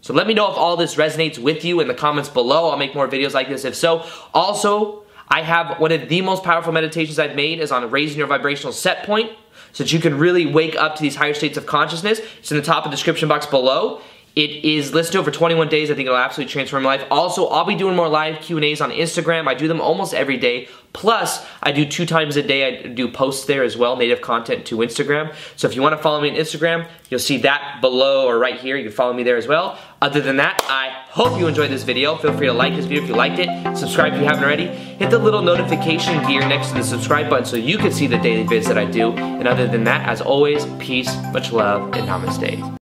So 0.03 0.13
let 0.13 0.27
me 0.27 0.35
know 0.35 0.51
if 0.51 0.57
all 0.57 0.77
this 0.77 0.97
resonates 0.97 1.39
with 1.39 1.65
you 1.65 1.81
in 1.81 1.89
the 1.89 1.95
comments 1.95 2.29
below. 2.29 2.71
I'll 2.71 2.77
make 2.77 2.95
more 2.95 3.09
videos 3.09 3.35
like 3.35 3.49
this 3.49 3.65
if 3.65 3.75
so. 3.75 4.07
Also, 4.35 5.05
I 5.31 5.43
have 5.43 5.79
one 5.79 5.93
of 5.93 6.09
the 6.09 6.23
most 6.23 6.43
powerful 6.43 6.73
meditations 6.73 7.19
I've 7.19 7.37
made 7.37 7.61
is 7.61 7.71
on 7.71 7.89
raising 7.91 8.19
your 8.19 8.27
vibrational 8.27 8.73
set 8.73 9.05
point 9.05 9.31
so 9.73 9.85
that 9.85 9.93
you 9.93 10.01
can 10.01 10.19
really 10.19 10.47
wake 10.47 10.75
up 10.75 10.97
to 10.97 11.03
these 11.03 11.15
higher 11.15 11.35
states 11.35 11.57
of 11.57 11.67
consciousness. 11.67 12.21
It's 12.39 12.51
in 12.51 12.57
the 12.57 12.63
top 12.65 12.85
of 12.85 12.91
the 12.91 12.97
description 12.97 13.29
box 13.29 13.47
below. 13.47 14.01
It 14.37 14.65
is 14.65 14.95
listed 14.95 15.17
over 15.17 15.31
21 15.31 15.69
days. 15.69 15.91
I 15.91 15.95
think 15.95 16.07
it'll 16.07 16.17
absolutely 16.17 16.53
transform 16.53 16.85
your 16.85 16.93
life. 16.93 17.05
Also, 17.11 17.47
I'll 17.49 17.65
be 17.65 17.75
doing 17.75 17.97
more 17.97 18.09
live 18.09 18.41
Q&As 18.41 18.81
on 18.81 18.91
Instagram. 18.93 19.49
I 19.49 19.55
do 19.55 19.67
them 19.67 19.81
almost 19.81 20.15
every 20.15 20.37
day. 20.37 20.69
Plus, 20.93 21.45
I 21.63 21.73
do 21.73 21.85
two 21.85 22.07
times 22.07 22.37
a 22.37 22.43
day. 22.43 22.85
I 22.85 22.87
do 22.89 23.11
posts 23.11 23.47
there 23.47 23.65
as 23.65 23.77
well, 23.77 23.97
native 23.97 24.21
content 24.21 24.67
to 24.67 24.77
Instagram. 24.79 25.35
So 25.57 25.69
if 25.69 25.75
you 25.75 25.83
want 25.83 25.97
to 25.97 26.03
follow 26.03 26.21
me 26.21 26.31
on 26.31 26.37
Instagram, 26.37 26.89
you'll 27.09 27.21
see 27.21 27.39
that 27.39 27.79
below 27.81 28.27
or 28.27 28.39
right 28.39 28.59
here. 28.59 28.77
You 28.77 28.85
can 28.85 28.93
follow 28.93 29.13
me 29.13 29.25
there 29.25 29.37
as 29.37 29.49
well. 29.49 29.79
Other 30.03 30.23
than 30.23 30.37
that, 30.37 30.59
I 30.67 31.05
hope 31.11 31.39
you 31.39 31.47
enjoyed 31.47 31.71
this 31.71 31.83
video. 31.83 32.17
Feel 32.17 32.33
free 32.35 32.47
to 32.47 32.55
like 32.55 32.75
this 32.75 32.87
video 32.87 33.03
if 33.03 33.09
you 33.11 33.15
liked 33.15 33.39
it. 33.39 33.77
Subscribe 33.77 34.15
if 34.15 34.21
you 34.21 34.25
haven't 34.25 34.45
already. 34.45 34.69
Hit 34.69 35.11
the 35.11 35.19
little 35.19 35.43
notification 35.43 36.27
gear 36.27 36.41
next 36.49 36.69
to 36.69 36.75
the 36.75 36.83
subscribe 36.83 37.29
button 37.29 37.45
so 37.45 37.57
you 37.57 37.77
can 37.77 37.93
see 37.93 38.07
the 38.07 38.17
daily 38.17 38.45
vids 38.45 38.67
that 38.69 38.79
I 38.79 38.87
do. 38.87 39.13
And 39.13 39.47
other 39.47 39.67
than 39.67 39.85
that, 39.85 40.09
as 40.09 40.23
always, 40.23 40.65
peace, 40.79 41.15
much 41.35 41.53
love, 41.53 41.95
and 41.95 42.09
namaste. 42.09 42.79